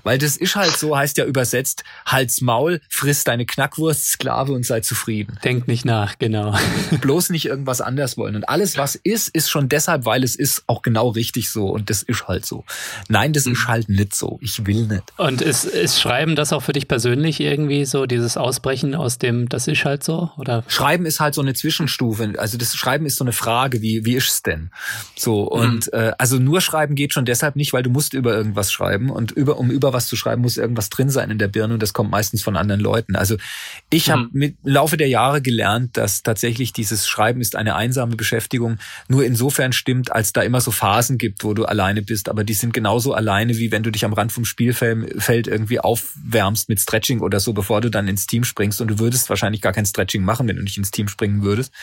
[0.03, 4.65] Weil das ist halt so heißt ja übersetzt, Hals Maul, friss deine Knackwurst, Sklave und
[4.65, 5.39] sei zufrieden.
[5.43, 6.57] Denk nicht nach, genau.
[7.01, 8.35] Bloß nicht irgendwas anders wollen.
[8.35, 11.67] Und alles, was ist, ist schon deshalb, weil es ist, auch genau richtig so.
[11.67, 12.63] Und das ist halt so.
[13.09, 14.39] Nein, das ist halt nicht so.
[14.41, 15.03] Ich will nicht.
[15.17, 19.49] Und ist, ist Schreiben das auch für dich persönlich irgendwie so, dieses Ausbrechen aus dem,
[19.49, 20.31] das ist halt so?
[20.37, 20.63] Oder?
[20.67, 22.33] Schreiben ist halt so eine Zwischenstufe.
[22.37, 24.71] Also das Schreiben ist so eine Frage, wie, wie ist es denn?
[25.15, 25.99] So, und mhm.
[25.99, 29.31] äh, also nur schreiben geht schon deshalb nicht, weil du musst über irgendwas schreiben und
[29.31, 31.93] über, um über was zu schreiben, muss irgendwas drin sein in der Birne und das
[31.93, 33.15] kommt meistens von anderen Leuten.
[33.15, 33.37] Also
[33.89, 34.11] ich mhm.
[34.11, 38.77] habe mit im Laufe der Jahre gelernt, dass tatsächlich dieses Schreiben ist eine einsame Beschäftigung
[39.07, 42.53] nur insofern stimmt, als da immer so Phasen gibt, wo du alleine bist, aber die
[42.53, 47.21] sind genauso alleine, wie wenn du dich am Rand vom Spielfeld irgendwie aufwärmst mit Stretching
[47.21, 50.23] oder so, bevor du dann ins Team springst und du würdest wahrscheinlich gar kein Stretching
[50.23, 51.73] machen, wenn du nicht ins Team springen würdest.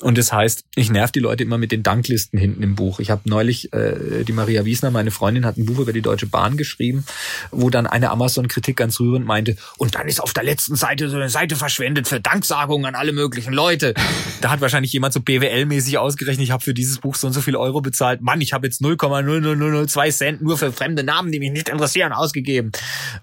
[0.00, 3.00] Und das heißt, ich nerv die Leute immer mit den Danklisten hinten im Buch.
[3.00, 6.26] Ich habe neulich äh, die Maria Wiesner, meine Freundin, hat ein Buch über die Deutsche
[6.26, 7.04] Bahn geschrieben,
[7.50, 11.16] wo dann eine Amazon-Kritik ganz rührend meinte, und dann ist auf der letzten Seite so
[11.16, 13.94] eine Seite verschwendet für Danksagungen an alle möglichen Leute.
[14.40, 17.40] Da hat wahrscheinlich jemand so BWL-mäßig ausgerechnet, ich habe für dieses Buch so und so
[17.40, 18.20] viel Euro bezahlt.
[18.20, 22.72] Mann, ich habe jetzt 0,00002 Cent nur für fremde Namen, die mich nicht interessieren, ausgegeben.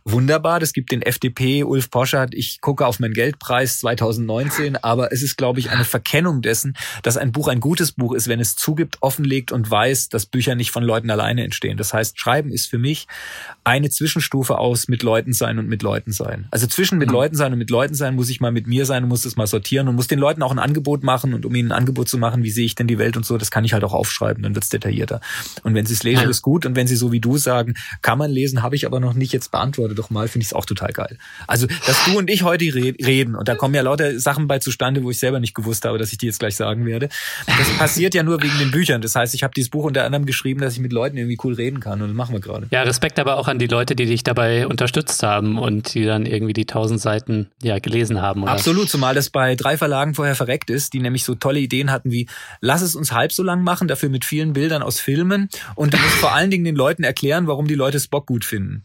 [0.05, 5.21] Wunderbar, das gibt den FDP, Ulf Poschert, ich gucke auf meinen Geldpreis 2019, aber es
[5.21, 8.55] ist, glaube ich, eine Verkennung dessen, dass ein Buch ein gutes Buch ist, wenn es
[8.55, 11.77] zugibt, offenlegt und weiß, dass Bücher nicht von Leuten alleine entstehen.
[11.77, 13.07] Das heißt, Schreiben ist für mich
[13.67, 16.47] eine Zwischenstufe aus mit Leuten sein und mit Leuten sein.
[16.51, 17.15] Also zwischen mit mhm.
[17.15, 19.35] Leuten sein und mit Leuten sein muss ich mal mit mir sein und muss das
[19.35, 22.07] mal sortieren und muss den Leuten auch ein Angebot machen und um ihnen ein Angebot
[22.07, 23.93] zu machen, wie sehe ich denn die Welt und so, das kann ich halt auch
[23.93, 25.19] aufschreiben, dann wird's detaillierter.
[25.63, 26.29] Und wenn sie es lesen, ja.
[26.29, 29.01] ist gut und wenn sie so wie du sagen, kann man lesen, habe ich aber
[29.01, 31.17] noch nicht jetzt beantworte doch mal, finde ich es auch total geil.
[31.45, 35.03] Also, dass du und ich heute reden und da kommen ja lauter Sachen bei zustande,
[35.03, 37.09] wo ich selber nicht gewusst habe, dass ich die jetzt gleich sagen werde.
[37.45, 39.01] Das passiert ja nur wegen den Büchern.
[39.01, 41.53] Das heißt, ich habe dieses Buch unter anderem geschrieben, dass ich mit Leuten irgendwie cool
[41.53, 42.67] reden kann und das machen wir gerade.
[42.71, 46.25] Ja, Respekt aber auch an die Leute, die dich dabei unterstützt haben und die dann
[46.25, 48.43] irgendwie die tausend Seiten ja gelesen haben.
[48.43, 48.51] Oder?
[48.51, 52.11] Absolut, zumal das bei drei Verlagen vorher verreckt ist, die nämlich so tolle Ideen hatten
[52.11, 52.27] wie,
[52.61, 55.97] lass es uns halb so lang machen, dafür mit vielen Bildern aus Filmen und du
[55.97, 58.83] musst vor allen Dingen den Leuten erklären, warum die Leute Spock gut finden.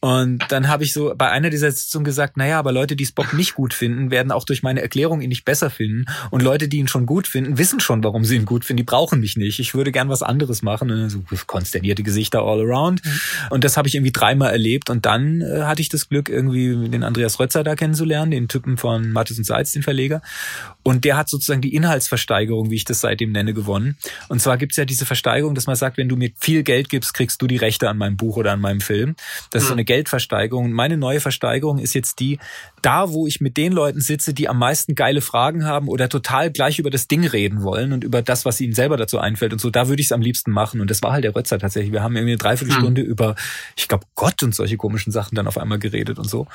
[0.00, 3.32] Und dann habe ich so bei einer dieser Sitzungen gesagt, naja, aber Leute, die Spock
[3.34, 6.06] nicht gut finden, werden auch durch meine Erklärung ihn nicht besser finden.
[6.30, 8.78] Und Leute, die ihn schon gut finden, wissen schon, warum sie ihn gut finden.
[8.78, 9.58] Die brauchen mich nicht.
[9.58, 11.08] Ich würde gern was anderes machen.
[11.08, 13.04] So konsternierte Gesichter all around.
[13.04, 13.20] Mhm.
[13.50, 14.90] Und das habe ich irgendwie dreimal erlebt.
[14.90, 18.76] Und dann äh, hatte ich das Glück, irgendwie den Andreas Rötzer da kennenzulernen, den Typen
[18.76, 20.22] von Mattes und Seitz, den Verleger.
[20.82, 23.96] Und der hat sozusagen die Inhaltsversteigerung, wie ich das seitdem nenne, gewonnen.
[24.28, 26.88] Und zwar gibt es ja diese Versteigerung, dass man sagt, wenn du mir viel Geld
[26.88, 29.14] gibst, kriegst du die Rechte an meinem Buch oder an meinem Film.
[29.50, 29.78] Das ist so mhm.
[29.78, 30.66] eine Geldversteigerung.
[30.66, 32.38] Und meine neue Versteigerung ist jetzt die,
[32.82, 36.50] da wo ich mit den Leuten sitze, die am meisten geile Fragen haben oder total
[36.50, 39.60] gleich über das Ding reden wollen und über das, was ihnen selber dazu einfällt und
[39.60, 40.80] so, da würde ich es am liebsten machen.
[40.80, 41.92] Und das war halt der Rötzer tatsächlich.
[41.92, 43.08] Wir haben irgendwie eine Dreiviertelstunde hm.
[43.08, 43.34] über,
[43.76, 46.46] ich glaube, Gott und solche komischen Sachen dann auf einmal geredet und so.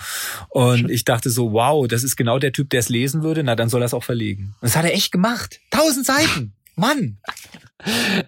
[0.49, 0.89] Und Schön.
[0.89, 3.43] ich dachte so, wow, das ist genau der Typ, der es lesen würde.
[3.43, 4.55] Na, dann soll er es auch verlegen.
[4.61, 5.59] Und das hat er echt gemacht.
[5.71, 6.53] Tausend Seiten.
[6.75, 7.17] Mann!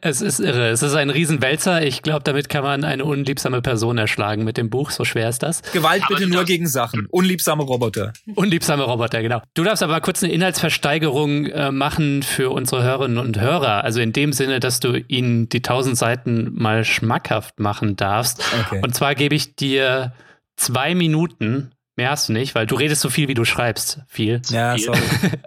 [0.01, 0.69] Es ist irre.
[0.69, 1.81] Es ist ein Riesenwälzer.
[1.81, 4.91] Ich glaube, damit kann man eine unliebsame Person erschlagen mit dem Buch.
[4.91, 5.61] So schwer ist das.
[5.71, 7.07] Gewalt aber bitte nur gegen Sachen.
[7.09, 8.11] Unliebsame Roboter.
[8.35, 9.41] Unliebsame Roboter, genau.
[9.53, 13.83] Du darfst aber kurz eine Inhaltsversteigerung äh, machen für unsere Hörerinnen und Hörer.
[13.83, 18.43] Also in dem Sinne, dass du ihnen die tausend Seiten mal schmackhaft machen darfst.
[18.65, 18.81] Okay.
[18.83, 20.13] Und zwar gebe ich dir
[20.57, 24.01] zwei Minuten Mehr hast du nicht, weil du redest so viel, wie du schreibst.
[24.07, 24.41] Viel.
[24.49, 24.85] Ja, viel.
[24.85, 24.99] sorry.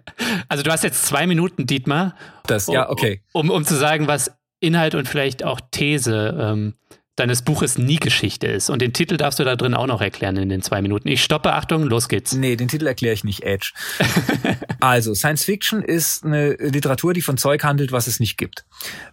[0.48, 2.14] Also du hast jetzt zwei Minuten, Dietmar.
[2.46, 3.22] Das, ja, okay.
[3.32, 6.74] Um, um zu sagen, was Inhalt und vielleicht auch These ähm,
[7.18, 8.70] deines Buches nie Geschichte ist.
[8.70, 11.08] Und den Titel darfst du da drin auch noch erklären in den zwei Minuten.
[11.08, 12.34] Ich stoppe, Achtung, los geht's.
[12.34, 13.72] Nee, den Titel erkläre ich nicht, Edge.
[14.80, 18.64] also, Science Fiction ist eine Literatur, die von Zeug handelt, was es nicht gibt.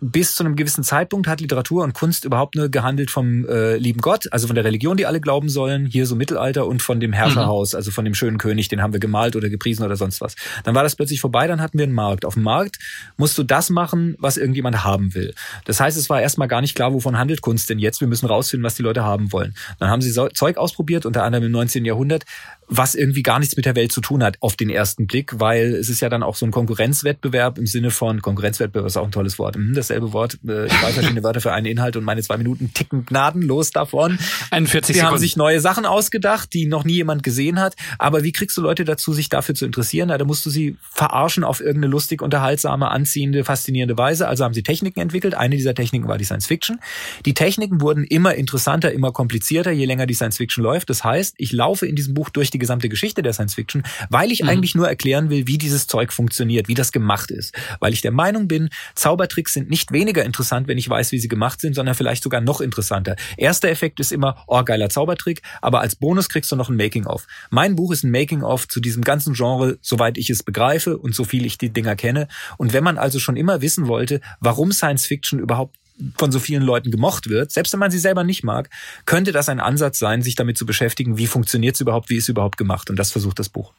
[0.01, 4.01] Bis zu einem gewissen Zeitpunkt hat Literatur und Kunst überhaupt nur gehandelt vom äh, lieben
[4.01, 7.14] Gott, also von der Religion, die alle glauben sollen, hier so Mittelalter und von dem
[7.14, 7.78] Herrscherhaus, mhm.
[7.78, 10.36] also von dem schönen König, den haben wir gemalt oder gepriesen oder sonst was.
[10.64, 12.26] Dann war das plötzlich vorbei, dann hatten wir einen Markt.
[12.26, 12.78] Auf dem Markt
[13.18, 15.34] musst du das machen, was irgendjemand haben will.
[15.66, 17.95] Das heißt, es war erstmal gar nicht klar, wovon handelt Kunst denn jetzt.
[18.02, 19.56] Wir müssen rausfinden, was die Leute haben wollen.
[19.80, 21.86] Dann haben sie Zeug ausprobiert, unter anderem im 19.
[21.86, 22.26] Jahrhundert,
[22.68, 25.76] was irgendwie gar nichts mit der Welt zu tun hat auf den ersten Blick, weil
[25.76, 29.12] es ist ja dann auch so ein Konkurrenzwettbewerb im Sinne von Konkurrenzwettbewerb ist auch ein
[29.12, 29.56] tolles Wort.
[29.56, 33.06] Hm, dasselbe Wort, äh, zwei verschiedene Wörter für einen Inhalt und meine zwei Minuten ticken
[33.06, 34.18] gnadenlos davon.
[34.52, 35.12] 41 Sie Sekunden.
[35.12, 37.76] haben sich neue Sachen ausgedacht, die noch nie jemand gesehen hat.
[38.00, 40.08] Aber wie kriegst du Leute dazu, sich dafür zu interessieren?
[40.10, 44.28] Na, da musst du sie verarschen auf irgendeine lustig, unterhaltsame, anziehende, faszinierende Weise.
[44.28, 45.36] Also haben sie Techniken entwickelt.
[45.36, 46.80] Eine dieser Techniken war die Science Fiction.
[47.26, 50.90] Die Techniken wurden immer interessanter, immer komplizierter, je länger die Science Fiction läuft.
[50.90, 54.32] Das heißt, ich laufe in diesem Buch durch die gesamte Geschichte der Science Fiction, weil
[54.32, 54.50] ich mhm.
[54.50, 57.56] eigentlich nur erklären will, wie dieses Zeug funktioniert, wie das gemacht ist.
[57.80, 61.28] Weil ich der Meinung bin, Zaubertricks sind nicht weniger interessant, wenn ich weiß, wie sie
[61.28, 63.16] gemacht sind, sondern vielleicht sogar noch interessanter.
[63.38, 67.28] Erster Effekt ist immer, oh, geiler Zaubertrick, aber als Bonus kriegst du noch ein Making-of.
[67.52, 71.24] Mein Buch ist ein Making-of zu diesem ganzen Genre, soweit ich es begreife und so
[71.24, 72.28] viel ich die Dinger kenne.
[72.58, 75.78] Und wenn man also schon immer wissen wollte, warum Science Fiction überhaupt
[76.18, 78.70] von so vielen Leuten gemocht wird, selbst wenn man sie selber nicht mag,
[79.06, 82.26] könnte das ein Ansatz sein, sich damit zu beschäftigen, wie funktioniert es überhaupt, wie ist
[82.26, 82.89] es überhaupt gemacht.
[82.89, 83.74] Und das versucht das Buch.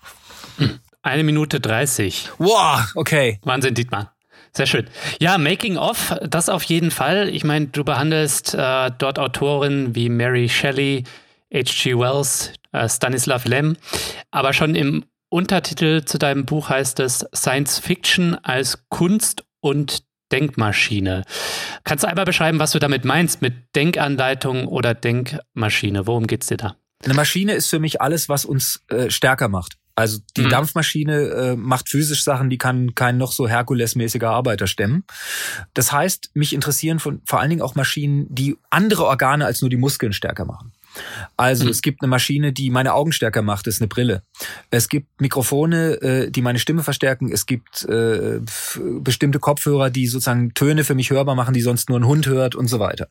[1.03, 2.31] Eine Minute dreißig.
[2.39, 3.39] Wow, okay.
[3.43, 4.13] Wahnsinn, Dietmar.
[4.53, 4.87] Sehr schön.
[5.21, 7.29] Ja, Making of, das auf jeden Fall.
[7.29, 11.05] Ich meine, du behandelst äh, dort Autoren wie Mary Shelley,
[11.53, 11.99] H.G.
[11.99, 13.77] Wells, äh, Stanislav Lem,
[14.31, 21.23] aber schon im Untertitel zu deinem Buch heißt es Science Fiction als Kunst und Denkmaschine.
[21.85, 26.07] Kannst du einmal beschreiben, was du damit meinst mit Denkanleitung oder Denkmaschine?
[26.07, 26.77] Worum geht es dir da?
[27.05, 29.77] Eine Maschine ist für mich alles, was uns äh, stärker macht.
[29.97, 30.51] Also die mhm.
[30.51, 35.05] Dampfmaschine äh, macht physisch Sachen, die kann kein noch so Herkulesmäßiger Arbeiter stemmen.
[35.73, 39.71] Das heißt, mich interessieren von, vor allen Dingen auch Maschinen, die andere Organe als nur
[39.71, 40.73] die Muskeln stärker machen.
[41.37, 41.71] Also mhm.
[41.71, 44.23] es gibt eine Maschine, die meine Augen stärker macht, das ist eine Brille.
[44.71, 47.31] Es gibt Mikrofone, äh, die meine Stimme verstärken.
[47.31, 48.41] Es gibt äh,
[49.01, 52.55] bestimmte Kopfhörer, die sozusagen Töne für mich hörbar machen, die sonst nur ein Hund hört
[52.55, 53.09] und so weiter.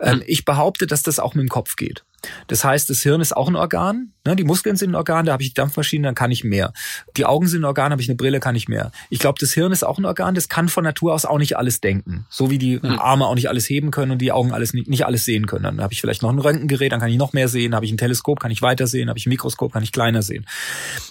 [0.00, 0.24] Ähm, mhm.
[0.26, 2.04] Ich behaupte, dass das auch mit dem Kopf geht.
[2.48, 4.12] Das heißt, das Hirn ist auch ein Organ.
[4.26, 4.36] Ne?
[4.36, 6.72] Die Muskeln sind ein Organ, da habe ich die Dampfmaschine, dann kann ich mehr.
[7.16, 8.90] Die Augen sind ein Organ, habe ich eine Brille, kann ich mehr.
[9.10, 11.56] Ich glaube, das Hirn ist auch ein Organ, das kann von Natur aus auch nicht
[11.56, 12.26] alles denken.
[12.28, 12.98] So wie die mhm.
[12.98, 15.64] Arme auch nicht alles heben können und die Augen alles nicht, nicht alles sehen können.
[15.64, 17.74] Dann habe ich vielleicht noch ein Röntgengerät, dann kann ich noch mehr sehen.
[17.74, 19.08] Habe ich ein Teleskop, kann ich weiter sehen.
[19.08, 20.46] Habe ich ein Mikroskop, kann ich kleiner sehen.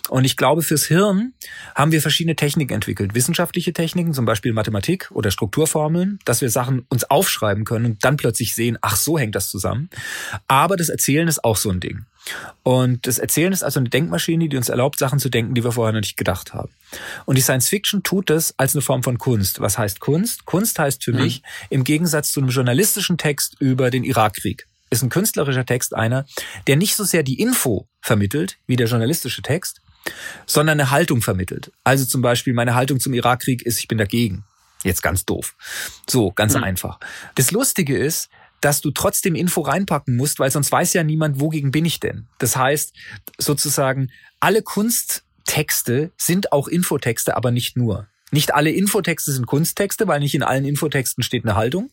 [0.09, 1.33] Und ich glaube, fürs Hirn
[1.73, 3.15] haben wir verschiedene Techniken entwickelt.
[3.15, 8.17] Wissenschaftliche Techniken, zum Beispiel Mathematik oder Strukturformeln, dass wir Sachen uns aufschreiben können und dann
[8.17, 9.89] plötzlich sehen, ach, so hängt das zusammen.
[10.47, 12.05] Aber das Erzählen ist auch so ein Ding.
[12.63, 15.71] Und das Erzählen ist also eine Denkmaschine, die uns erlaubt, Sachen zu denken, die wir
[15.71, 16.71] vorher noch nicht gedacht haben.
[17.25, 19.59] Und die Science Fiction tut das als eine Form von Kunst.
[19.59, 20.45] Was heißt Kunst?
[20.45, 21.21] Kunst heißt für mhm.
[21.21, 26.25] mich im Gegensatz zu einem journalistischen Text über den Irakkrieg ist ein künstlerischer Text einer,
[26.67, 29.81] der nicht so sehr die Info vermittelt wie der journalistische Text,
[30.45, 31.71] sondern eine Haltung vermittelt.
[31.83, 34.45] Also zum Beispiel meine Haltung zum Irakkrieg ist, ich bin dagegen.
[34.83, 35.55] Jetzt ganz doof.
[36.07, 36.63] So, ganz mhm.
[36.63, 36.99] einfach.
[37.33, 38.29] Das Lustige ist,
[38.65, 42.25] dass du trotzdem Info reinpacken musst, weil sonst weiß ja niemand, wogegen bin ich denn.
[42.39, 42.95] Das heißt,
[43.37, 44.09] sozusagen,
[44.39, 48.07] alle Kunsttexte sind auch Infotexte, aber nicht nur.
[48.31, 51.91] Nicht alle Infotexte sind Kunsttexte, weil nicht in allen Infotexten steht eine Haltung.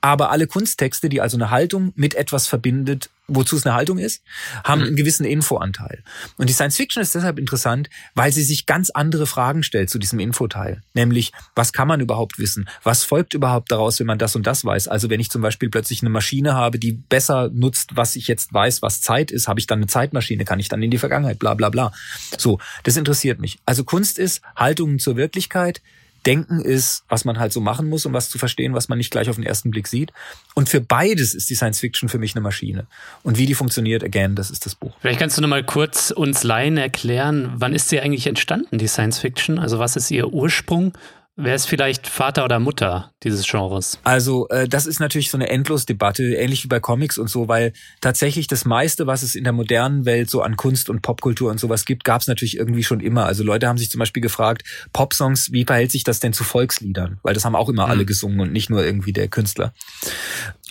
[0.00, 4.22] Aber alle Kunsttexte, die also eine Haltung mit etwas verbindet, wozu es eine Haltung ist,
[4.64, 4.86] haben mhm.
[4.88, 6.02] einen gewissen Infoanteil.
[6.36, 9.98] Und die Science Fiction ist deshalb interessant, weil sie sich ganz andere Fragen stellt zu
[9.98, 10.82] diesem Infoteil.
[10.94, 12.68] Nämlich, was kann man überhaupt wissen?
[12.82, 14.88] Was folgt überhaupt daraus, wenn man das und das weiß?
[14.88, 18.52] Also wenn ich zum Beispiel plötzlich eine Maschine habe, die besser nutzt, was ich jetzt
[18.52, 21.38] weiß, was Zeit ist, habe ich dann eine Zeitmaschine, kann ich dann in die Vergangenheit,
[21.38, 21.92] bla bla bla.
[22.38, 23.58] So, das interessiert mich.
[23.66, 25.82] Also Kunst ist Haltungen zur Wirklichkeit,
[26.26, 29.10] Denken ist, was man halt so machen muss, um was zu verstehen, was man nicht
[29.10, 30.12] gleich auf den ersten Blick sieht.
[30.54, 32.86] Und für beides ist die Science Fiction für mich eine Maschine.
[33.22, 34.94] Und wie die funktioniert, again, das ist das Buch.
[35.00, 38.88] Vielleicht kannst du noch mal kurz uns Laien erklären, wann ist sie eigentlich entstanden, die
[38.88, 39.58] Science Fiction?
[39.58, 40.92] Also was ist ihr Ursprung
[41.38, 43.98] Wer ist vielleicht Vater oder Mutter dieses Genres?
[44.04, 47.74] Also äh, das ist natürlich so eine Endlosdebatte, ähnlich wie bei Comics und so, weil
[48.00, 51.60] tatsächlich das meiste, was es in der modernen Welt so an Kunst und Popkultur und
[51.60, 53.26] sowas gibt, gab es natürlich irgendwie schon immer.
[53.26, 54.64] Also Leute haben sich zum Beispiel gefragt,
[54.94, 57.18] Popsongs, wie verhält sich das denn zu Volksliedern?
[57.22, 57.90] Weil das haben auch immer mhm.
[57.90, 59.74] alle gesungen und nicht nur irgendwie der Künstler.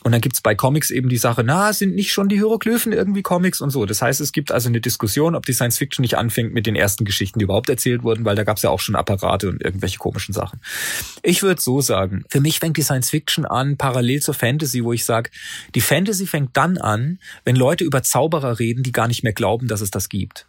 [0.05, 3.23] Und dann gibt's bei Comics eben die Sache, na, sind nicht schon die Hieroglyphen irgendwie
[3.23, 3.87] Comics und so.
[3.87, 6.75] Das heißt, es gibt also eine Diskussion, ob die Science Fiction nicht anfängt mit den
[6.75, 9.97] ersten Geschichten, die überhaupt erzählt wurden, weil da gab's ja auch schon Apparate und irgendwelche
[9.97, 10.61] komischen Sachen.
[11.23, 14.93] Ich würde so sagen, für mich fängt die Science Fiction an, parallel zur Fantasy, wo
[14.93, 15.31] ich sage,
[15.73, 19.67] die Fantasy fängt dann an, wenn Leute über Zauberer reden, die gar nicht mehr glauben,
[19.67, 20.45] dass es das gibt.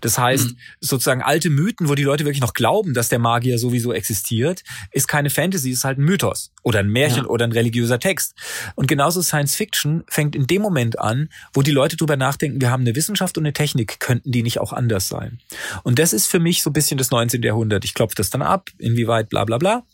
[0.00, 0.56] Das heißt, mhm.
[0.80, 5.08] sozusagen alte Mythen, wo die Leute wirklich noch glauben, dass der Magier sowieso existiert, ist
[5.08, 7.28] keine Fantasy, ist halt ein Mythos oder ein Märchen ja.
[7.28, 8.34] oder ein religiöser Text.
[8.74, 12.70] Und genauso Science Fiction fängt in dem Moment an, wo die Leute drüber nachdenken, wir
[12.70, 15.38] haben eine Wissenschaft und eine Technik, könnten die nicht auch anders sein?
[15.84, 17.42] Und das ist für mich so ein bisschen das 19.
[17.42, 17.84] Jahrhundert.
[17.84, 19.84] Ich klopfe das dann ab, inwieweit bla bla bla.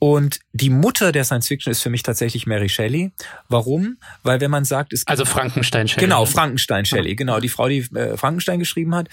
[0.00, 3.12] Und die Mutter der Science Fiction ist für mich tatsächlich Mary Shelley.
[3.50, 3.98] Warum?
[4.22, 6.06] Weil wenn man sagt, es gibt Also Frankenstein Shelley.
[6.06, 9.08] Genau, Frankenstein Shelley, genau, die Frau, die äh, Frankenstein geschrieben hat.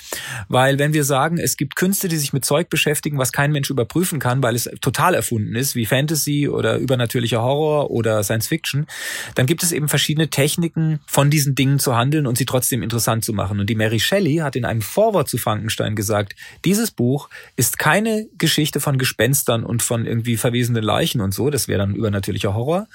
[0.47, 3.69] Weil wenn wir sagen, es gibt Künste, die sich mit Zeug beschäftigen, was kein Mensch
[3.69, 8.88] überprüfen kann, weil es total erfunden ist, wie Fantasy oder übernatürlicher Horror oder Science Fiction,
[9.35, 13.25] dann gibt es eben verschiedene Techniken, von diesen Dingen zu handeln und sie trotzdem interessant
[13.25, 13.59] zu machen.
[13.59, 18.27] Und die Mary Shelley hat in einem Vorwort zu Frankenstein gesagt, dieses Buch ist keine
[18.38, 22.53] Geschichte von Gespenstern und von irgendwie verwesenen tanzende Leichen und so, das wäre dann übernatürlicher
[22.53, 22.88] Horror.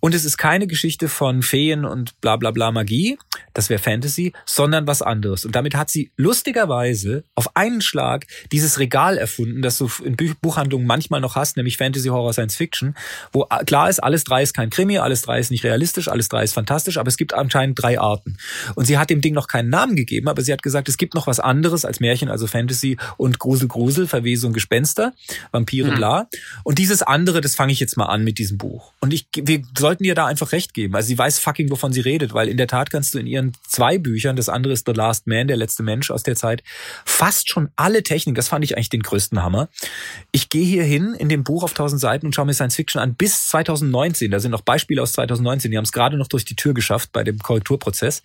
[0.00, 3.18] Und es ist keine Geschichte von Feen und bla bla bla Magie,
[3.54, 5.44] das wäre Fantasy, sondern was anderes.
[5.44, 10.86] Und damit hat sie lustigerweise auf einen Schlag dieses Regal erfunden, das du in Buchhandlungen
[10.86, 12.94] manchmal noch hast, nämlich Fantasy, Horror, Science Fiction,
[13.32, 16.42] wo klar ist, alles drei ist kein Krimi, alles drei ist nicht realistisch, alles drei
[16.42, 18.36] ist fantastisch, aber es gibt anscheinend drei Arten.
[18.74, 21.14] Und sie hat dem Ding noch keinen Namen gegeben, aber sie hat gesagt, es gibt
[21.14, 25.12] noch was anderes als Märchen, also Fantasy und Grusel, Grusel, Verwesung, Gespenster,
[25.52, 25.94] Vampire, mhm.
[25.94, 26.28] bla.
[26.64, 28.92] Und dieses andere andere, das fange ich jetzt mal an mit diesem Buch.
[29.00, 30.94] Und ich, wir sollten ihr da einfach recht geben.
[30.94, 33.52] Also sie weiß fucking, wovon sie redet, weil in der Tat kannst du in ihren
[33.66, 36.62] zwei Büchern, das andere ist The Last Man, der letzte Mensch aus der Zeit,
[37.04, 39.68] fast schon alle Techniken, das fand ich eigentlich den größten Hammer.
[40.32, 43.00] Ich gehe hier hin in dem Buch auf 1000 Seiten und schaue mir Science Fiction
[43.00, 44.30] an bis 2019.
[44.30, 47.10] Da sind noch Beispiele aus 2019, die haben es gerade noch durch die Tür geschafft
[47.12, 48.22] bei dem Korrekturprozess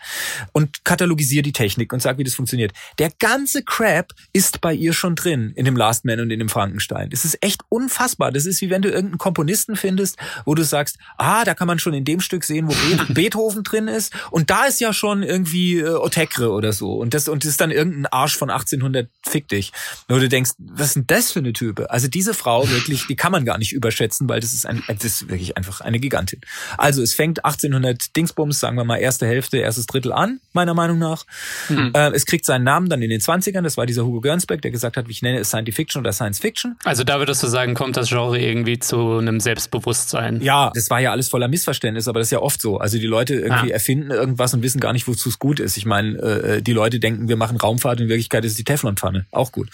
[0.52, 2.74] und katalogisiere die Technik und sage, wie das funktioniert.
[3.00, 6.50] Der ganze Crap ist bei ihr schon drin in dem Last Man und in dem
[6.50, 7.10] Frankenstein.
[7.10, 8.32] Das ist echt unfassbar.
[8.32, 11.80] Das ist wie wenn du irgendeinen Komponisten findest, wo du sagst, ah, da kann man
[11.80, 12.74] schon in dem Stück sehen, wo
[13.14, 17.28] Beethoven drin ist und da ist ja schon irgendwie äh, Otekre oder so und das
[17.28, 19.72] und das ist dann irgendein Arsch von 1800 fick dich.
[20.08, 21.90] Wo du denkst, was ist denn das für eine Type?
[21.90, 25.06] Also diese Frau wirklich, die kann man gar nicht überschätzen, weil das ist ein das
[25.06, 26.42] ist wirklich einfach eine Gigantin.
[26.78, 31.00] Also es fängt 1800 Dingsbums, sagen wir mal erste Hälfte, erstes Drittel an, meiner Meinung
[31.00, 31.26] nach.
[31.70, 31.92] Mhm.
[31.94, 34.72] Äh, es kriegt seinen Namen dann in den 20ern, das war dieser Hugo Gernsback, der
[34.72, 36.76] gesagt hat, ich nenne es Science Fiction oder Science Fiction.
[36.84, 40.42] Also da würdest du sagen, kommt das Genre irgendwie zu einem Selbstbewusstsein.
[40.42, 42.78] Ja, das war ja alles voller Missverständnis, aber das ist ja oft so.
[42.78, 43.76] Also die Leute irgendwie ah.
[43.76, 45.78] erfinden irgendwas und wissen gar nicht, wozu es gut ist.
[45.78, 48.64] Ich meine, äh, die Leute denken, wir machen Raumfahrt und in Wirklichkeit ist es die
[48.64, 49.26] Teflonpfanne.
[49.32, 49.70] Auch gut.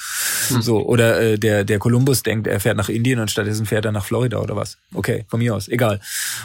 [0.49, 0.61] Hm.
[0.61, 3.91] So, oder äh, der, der Kolumbus denkt, er fährt nach Indien und stattdessen fährt er
[3.91, 4.77] nach Florida oder was.
[4.99, 6.01] Okay, von mir aus, egal.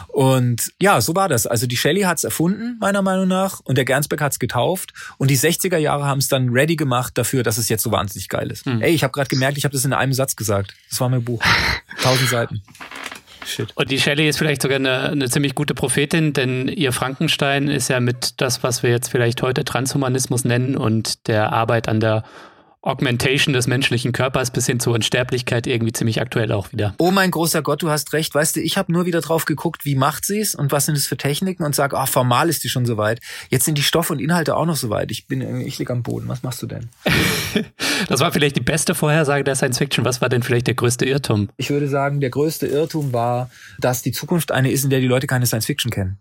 [0.06, 1.44] Und ja, so war das.
[1.44, 4.92] Also die Shelley hat es erfunden, meiner Meinung nach, und der Gernsback hat es getauft.
[5.18, 8.28] Und die 60er Jahre haben es dann ready gemacht dafür, dass es jetzt so wahnsinnig
[8.28, 8.64] geil ist.
[8.64, 8.80] Hm.
[8.80, 10.72] Ey, ich habe gerade gemerkt, ich habe das in einem Satz gesagt.
[10.88, 11.42] Das war mein Buch.
[12.00, 12.62] Tausend Seiten.
[13.44, 13.72] Shit.
[13.74, 17.88] Und die Shelley ist vielleicht sogar eine, eine, ziemlich gute Prophetin, denn ihr Frankenstein ist
[17.88, 22.22] ja mit das, was wir jetzt vielleicht heute Transhumanismus nennen und der Arbeit an der
[22.84, 26.94] Augmentation des menschlichen Körpers bis hin zur Unsterblichkeit irgendwie ziemlich aktuell auch wieder.
[26.98, 28.34] Oh mein großer Gott, du hast recht.
[28.34, 30.96] Weißt du, ich habe nur wieder drauf geguckt, wie macht sie es und was sind
[30.96, 33.20] es für Techniken und sag, ach, formal ist die schon soweit.
[33.48, 35.10] Jetzt sind die Stoffe und Inhalte auch noch soweit.
[35.10, 36.28] Ich bin, ich lieg am Boden.
[36.28, 36.90] Was machst du denn?
[38.08, 40.04] das war vielleicht die beste Vorhersage der Science Fiction.
[40.04, 41.48] Was war denn vielleicht der größte Irrtum?
[41.56, 45.06] Ich würde sagen, der größte Irrtum war, dass die Zukunft eine ist, in der die
[45.06, 46.18] Leute keine Science Fiction kennen.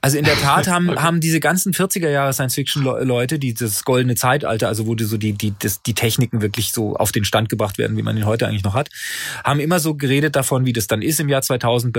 [0.00, 1.00] Also in der Tat haben, okay.
[1.00, 5.32] haben diese ganzen 40er Jahre Science-Fiction-Leute, die das goldene Zeitalter, also wo die so die,
[5.32, 8.46] die, das, die Techniken wirklich so auf den Stand gebracht werden, wie man ihn heute
[8.46, 8.90] eigentlich noch hat,
[9.44, 11.96] haben immer so geredet davon, wie das dann ist im Jahr 2000.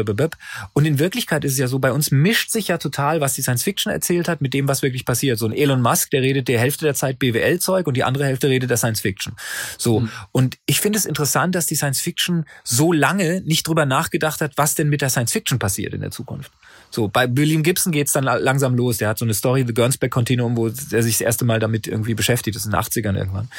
[0.73, 3.41] Und in Wirklichkeit ist es ja so, bei uns mischt sich ja total, was die
[3.41, 5.39] Science-Fiction erzählt hat, mit dem, was wirklich passiert.
[5.39, 8.49] So ein Elon Musk, der redet der Hälfte der Zeit BWL-Zeug und die andere Hälfte
[8.49, 9.35] redet der Science-Fiction.
[9.77, 10.01] So.
[10.01, 10.09] Mhm.
[10.31, 14.75] Und ich finde es interessant, dass die Science-Fiction so lange nicht drüber nachgedacht hat, was
[14.75, 16.51] denn mit der Science-Fiction passiert in der Zukunft.
[16.95, 18.99] So, bei William Gibson geht's dann langsam los.
[18.99, 21.87] Der hat so eine Story, The Gernsback Continuum, wo er sich das erste Mal damit
[21.87, 22.55] irgendwie beschäftigt.
[22.55, 23.49] Das ist in den 80ern irgendwann.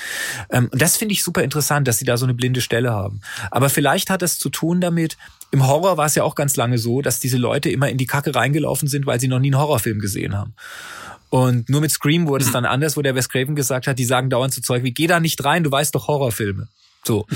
[0.49, 3.21] Ähm, und das finde ich super interessant, dass sie da so eine blinde Stelle haben.
[3.51, 5.19] Aber vielleicht hat das zu tun damit,
[5.51, 8.07] im Horror war es ja auch ganz lange so, dass diese Leute immer in die
[8.07, 10.55] Kacke reingelaufen sind, weil sie noch nie einen Horrorfilm gesehen haben.
[11.29, 14.07] Und nur mit Scream wurde es dann anders, wo der Wes Craven gesagt hat, die
[14.07, 16.69] sagen dauernd zu Zeug wie, geh da nicht rein, du weißt doch Horrorfilme.
[17.07, 17.27] So.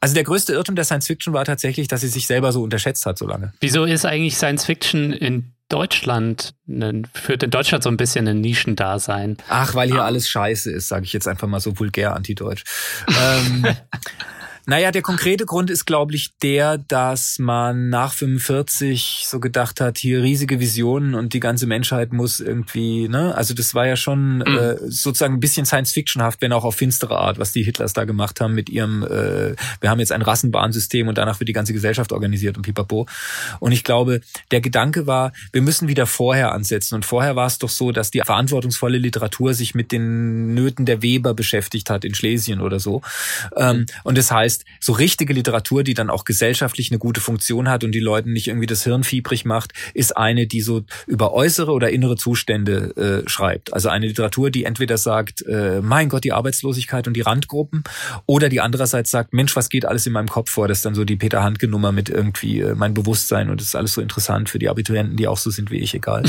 [0.00, 3.04] Also der größte Irrtum der Science Fiction war tatsächlich, dass sie sich selber so unterschätzt
[3.06, 3.52] hat so lange.
[3.60, 8.40] Wieso ist eigentlich Science Fiction in Deutschland, ne, führt in Deutschland so ein bisschen ein
[8.40, 9.36] Nischendasein?
[9.48, 10.06] Ach, weil hier ah.
[10.06, 12.64] alles scheiße ist, sage ich jetzt einfach mal so vulgär antideutsch.
[13.08, 13.66] ähm,
[14.68, 19.96] Naja, der konkrete Grund ist, glaube ich, der, dass man nach 45 so gedacht hat,
[19.96, 23.34] hier riesige Visionen und die ganze Menschheit muss irgendwie, ne?
[23.34, 24.46] Also das war ja schon mhm.
[24.46, 28.42] äh, sozusagen ein bisschen Science-Fictionhaft, wenn auch auf finstere Art, was die Hitlers da gemacht
[28.42, 32.12] haben mit ihrem, äh, wir haben jetzt ein Rassenbahnsystem und danach wird die ganze Gesellschaft
[32.12, 33.06] organisiert und pipapo.
[33.60, 36.94] Und ich glaube, der Gedanke war, wir müssen wieder vorher ansetzen.
[36.94, 41.00] Und vorher war es doch so, dass die verantwortungsvolle Literatur sich mit den Nöten der
[41.00, 43.00] Weber beschäftigt hat in Schlesien oder so.
[43.56, 47.68] Ähm, und das heißt, heißt, so richtige Literatur, die dann auch gesellschaftlich eine gute Funktion
[47.68, 51.32] hat und die Leuten nicht irgendwie das Hirn fiebrig macht, ist eine, die so über
[51.32, 53.72] äußere oder innere Zustände äh, schreibt.
[53.72, 57.84] Also eine Literatur, die entweder sagt, äh, mein Gott, die Arbeitslosigkeit und die Randgruppen,
[58.26, 60.68] oder die andererseits sagt, Mensch, was geht alles in meinem Kopf vor?
[60.68, 63.68] Das ist dann so die Peter Handke Nummer mit irgendwie äh, mein Bewusstsein und das
[63.68, 66.24] ist alles so interessant für die Abiturienten, die auch so sind wie ich, egal.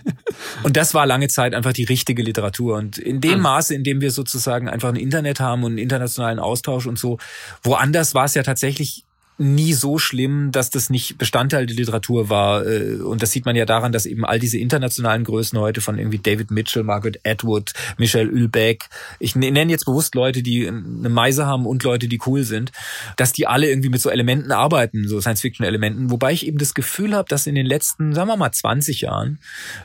[0.62, 2.76] und das war lange Zeit einfach die richtige Literatur.
[2.76, 3.40] Und in dem hm.
[3.40, 7.18] Maße, in dem wir sozusagen einfach ein Internet haben und einen internationalen Austausch und so,
[7.62, 9.04] Woanders war es ja tatsächlich
[9.40, 12.66] nie so schlimm, dass das nicht Bestandteil der Literatur war.
[12.66, 15.98] Äh, und das sieht man ja daran, dass eben all diese internationalen Größen heute von
[15.98, 18.88] irgendwie David Mitchell, Margaret Atwood, Michelle Ulbeck,
[19.18, 22.70] ich nenne jetzt bewusst Leute, die eine Meise haben und Leute, die cool sind,
[23.16, 26.10] dass die alle irgendwie mit so Elementen arbeiten, so Science-Fiction-Elementen.
[26.10, 29.38] Wobei ich eben das Gefühl habe, dass in den letzten, sagen wir mal, 20 Jahren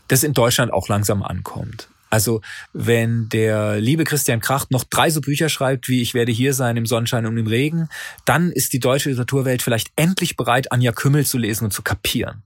[0.09, 1.87] das in Deutschland auch langsam ankommt.
[2.09, 2.41] Also
[2.73, 6.77] wenn der liebe Christian Kracht noch drei so Bücher schreibt, wie Ich werde hier sein
[6.77, 7.89] im Sonnenschein und im Regen,
[8.25, 12.43] dann ist die deutsche Literaturwelt vielleicht endlich bereit, Anja Kümmel zu lesen und zu kapieren.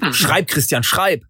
[0.00, 0.12] Mhm.
[0.12, 1.24] Schreib, Christian, schreib!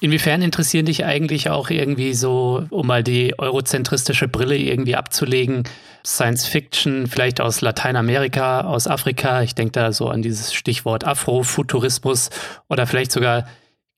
[0.00, 5.64] Inwiefern interessieren dich eigentlich auch irgendwie so, um mal die eurozentristische Brille irgendwie abzulegen,
[6.06, 9.42] Science Fiction, vielleicht aus Lateinamerika, aus Afrika?
[9.42, 12.30] Ich denke da so an dieses Stichwort Afrofuturismus
[12.68, 13.46] oder vielleicht sogar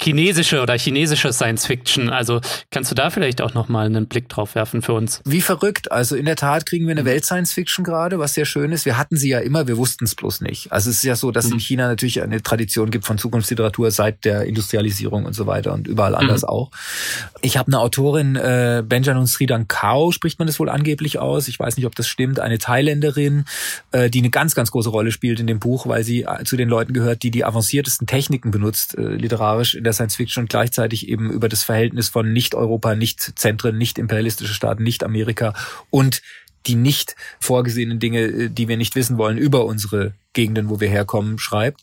[0.03, 2.11] chinesische oder chinesische Science Fiction.
[2.11, 2.41] Also
[2.71, 5.21] kannst du da vielleicht auch nochmal einen Blick drauf werfen für uns?
[5.25, 5.93] Wie verrückt.
[5.93, 7.07] Also in der Tat kriegen wir eine mhm.
[7.07, 8.85] Welt-Science Fiction gerade, was sehr schön ist.
[8.85, 10.73] Wir hatten sie ja immer, wir wussten es bloß nicht.
[10.73, 11.55] Also es ist ja so, dass mhm.
[11.55, 15.87] in China natürlich eine Tradition gibt von Zukunftsliteratur seit der Industrialisierung und so weiter und
[15.87, 16.49] überall anders mhm.
[16.49, 16.71] auch.
[17.41, 21.49] Ich habe eine Autorin, äh, Benjamin Sridhar Kao, spricht man das wohl angeblich aus.
[21.49, 22.41] Ich weiß nicht, ob das stimmt.
[22.41, 23.45] Eine Thailänderin,
[23.93, 26.57] äh, die eine ganz, ganz große Rolle spielt in dem Buch, weil sie äh, zu
[26.57, 30.47] den Leuten gehört, die die avanciertesten Techniken benutzt, äh, literarisch in der der Science Fiction
[30.47, 35.55] gleichzeitig eben über das Verhältnis von Nicht-Europa, Nicht-Zentren, nicht-imperialistische Staaten, Nicht-Amerika
[35.91, 36.23] und
[36.67, 40.89] die nicht vorgesehenen Dinge, äh, die wir nicht wissen wollen, über unsere Gegenden, wo wir
[40.89, 41.83] herkommen, schreibt.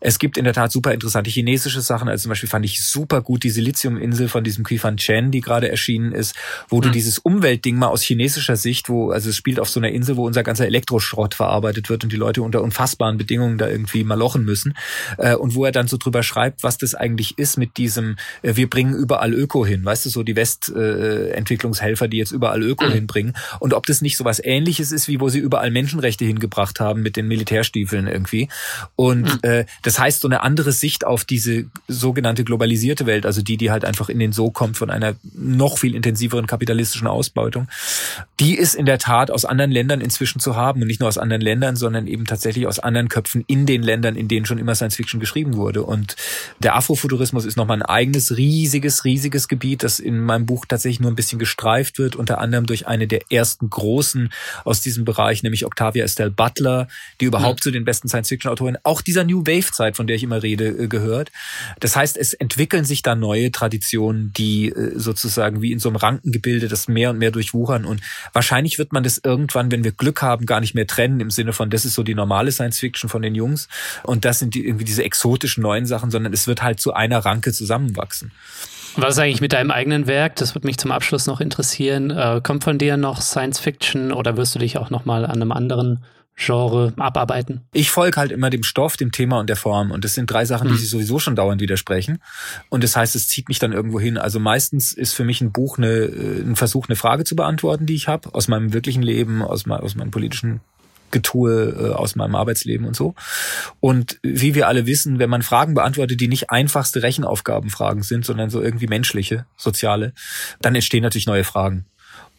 [0.00, 2.08] Es gibt in der Tat super interessante chinesische Sachen.
[2.08, 5.70] Also zum Beispiel fand ich super gut die Siliziuminsel von diesem Qifan Chen, die gerade
[5.70, 6.34] erschienen ist,
[6.68, 6.82] wo mhm.
[6.82, 10.16] du dieses Umweltding mal aus chinesischer Sicht, wo, also es spielt auf so einer Insel,
[10.16, 14.14] wo unser ganzer Elektroschrott verarbeitet wird und die Leute unter unfassbaren Bedingungen da irgendwie mal
[14.14, 14.74] lochen müssen.
[15.18, 18.56] Äh, und wo er dann so drüber schreibt, was das eigentlich ist mit diesem, äh,
[18.56, 19.84] wir bringen überall Öko hin.
[19.84, 22.92] Weißt du, so die Westentwicklungshelfer, die jetzt überall Öko mhm.
[22.92, 23.36] hinbringen.
[23.58, 27.02] Und ob das nicht so was ähnliches ist, wie wo sie überall Menschenrechte hingebracht haben
[27.02, 28.48] mit den Militärstiefeln Stiefeln irgendwie.
[28.96, 29.38] Und mhm.
[29.42, 33.70] äh, das heißt, so eine andere Sicht auf diese sogenannte globalisierte Welt, also die, die
[33.70, 37.68] halt einfach in den So kommt von einer noch viel intensiveren kapitalistischen Ausbeutung,
[38.38, 40.80] die ist in der Tat aus anderen Ländern inzwischen zu haben.
[40.80, 44.16] Und nicht nur aus anderen Ländern, sondern eben tatsächlich aus anderen Köpfen in den Ländern,
[44.16, 45.82] in denen schon immer Science Fiction geschrieben wurde.
[45.82, 46.16] Und
[46.60, 51.10] der Afrofuturismus ist nochmal ein eigenes, riesiges, riesiges Gebiet, das in meinem Buch tatsächlich nur
[51.10, 54.30] ein bisschen gestreift wird, unter anderem durch eine der ersten großen
[54.64, 56.88] aus diesem Bereich, nämlich Octavia Estelle Butler,
[57.20, 57.62] die überhaupt mhm.
[57.62, 60.86] zu den den besten Science-Fiction-Autoren auch dieser New Wave-Zeit, von der ich immer rede, äh,
[60.88, 61.30] gehört.
[61.80, 65.96] Das heißt, es entwickeln sich da neue Traditionen, die äh, sozusagen wie in so einem
[65.96, 67.84] Rankengebilde das mehr und mehr durchwuchern.
[67.84, 68.00] Und
[68.32, 71.52] wahrscheinlich wird man das irgendwann, wenn wir Glück haben, gar nicht mehr trennen im Sinne
[71.52, 73.68] von, das ist so die normale Science-Fiction von den Jungs
[74.02, 77.18] und das sind die, irgendwie diese exotischen neuen Sachen, sondern es wird halt zu einer
[77.18, 78.32] Ranke zusammenwachsen.
[78.96, 80.36] Was ist eigentlich mit deinem eigenen Werk?
[80.36, 82.10] Das würde mich zum Abschluss noch interessieren.
[82.10, 85.36] Äh, kommt von dir noch Science Fiction oder wirst du dich auch noch mal an
[85.36, 86.00] einem anderen
[86.40, 87.60] Genre abarbeiten?
[87.72, 89.90] Ich folge halt immer dem Stoff, dem Thema und der Form.
[89.90, 90.78] Und das sind drei Sachen, die mhm.
[90.78, 92.18] sich sowieso schon dauernd widersprechen.
[92.70, 94.16] Und das heißt, es zieht mich dann irgendwo hin.
[94.16, 97.84] Also meistens ist für mich ein Buch eine, äh, ein Versuch, eine Frage zu beantworten,
[97.84, 100.60] die ich habe, aus meinem wirklichen Leben, aus, mein, aus meinem politischen
[101.10, 103.14] Getue äh, aus meinem Arbeitsleben und so.
[103.80, 108.48] Und wie wir alle wissen, wenn man Fragen beantwortet, die nicht einfachste Rechenaufgabenfragen sind, sondern
[108.48, 110.14] so irgendwie menschliche, soziale,
[110.62, 111.84] dann entstehen natürlich neue Fragen.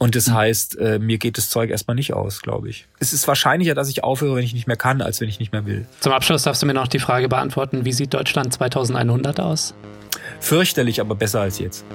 [0.02, 0.34] Und das mhm.
[0.34, 2.88] heißt, äh, mir geht das Zeug erstmal nicht aus, glaube ich.
[2.98, 5.52] Es ist wahrscheinlicher, dass ich aufhöre, wenn ich nicht mehr kann, als wenn ich nicht
[5.52, 5.86] mehr will.
[6.00, 9.76] Zum Abschluss darfst du mir noch die Frage beantworten, wie sieht Deutschland 2100 aus?
[10.40, 11.86] Fürchterlich, aber besser als jetzt.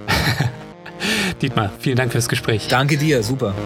[1.42, 2.68] Dietmar, vielen Dank fürs Gespräch.
[2.68, 3.56] Danke dir, super.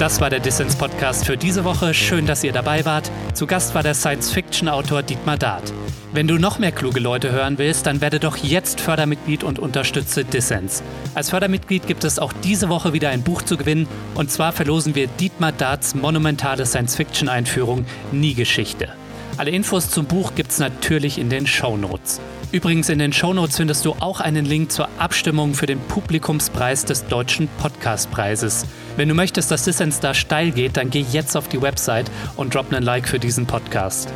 [0.00, 1.94] Das war der Dissens Podcast für diese Woche.
[1.94, 3.08] Schön, dass ihr dabei wart.
[3.34, 5.72] Zu Gast war der Science-Fiction-Autor Dietmar Dart.
[6.12, 10.24] Wenn du noch mehr kluge Leute hören willst, dann werde doch jetzt Fördermitglied und unterstütze
[10.24, 10.82] Dissens.
[11.14, 13.86] Als Fördermitglied gibt es auch diese Woche wieder ein Buch zu gewinnen
[14.16, 18.88] und zwar verlosen wir Dietmar Darts monumentale Science-Fiction-Einführung Nie Geschichte.
[19.36, 22.20] Alle Infos zum Buch gibt's natürlich in den Show Notes.
[22.50, 26.84] Übrigens in den Show Notes findest du auch einen Link zur Abstimmung für den Publikumspreis
[26.84, 28.66] des Deutschen Podcastpreises.
[28.96, 32.52] Wenn du möchtest, dass Dissens da steil geht, dann geh jetzt auf die Website und
[32.52, 34.12] drop einen Like für diesen Podcast.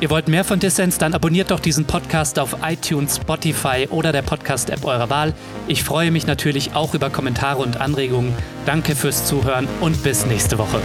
[0.00, 4.22] Ihr wollt mehr von Dissens, dann abonniert doch diesen Podcast auf iTunes, Spotify oder der
[4.22, 5.34] Podcast-App eurer Wahl.
[5.66, 8.32] Ich freue mich natürlich auch über Kommentare und Anregungen.
[8.64, 10.80] Danke fürs Zuhören und bis nächste Woche.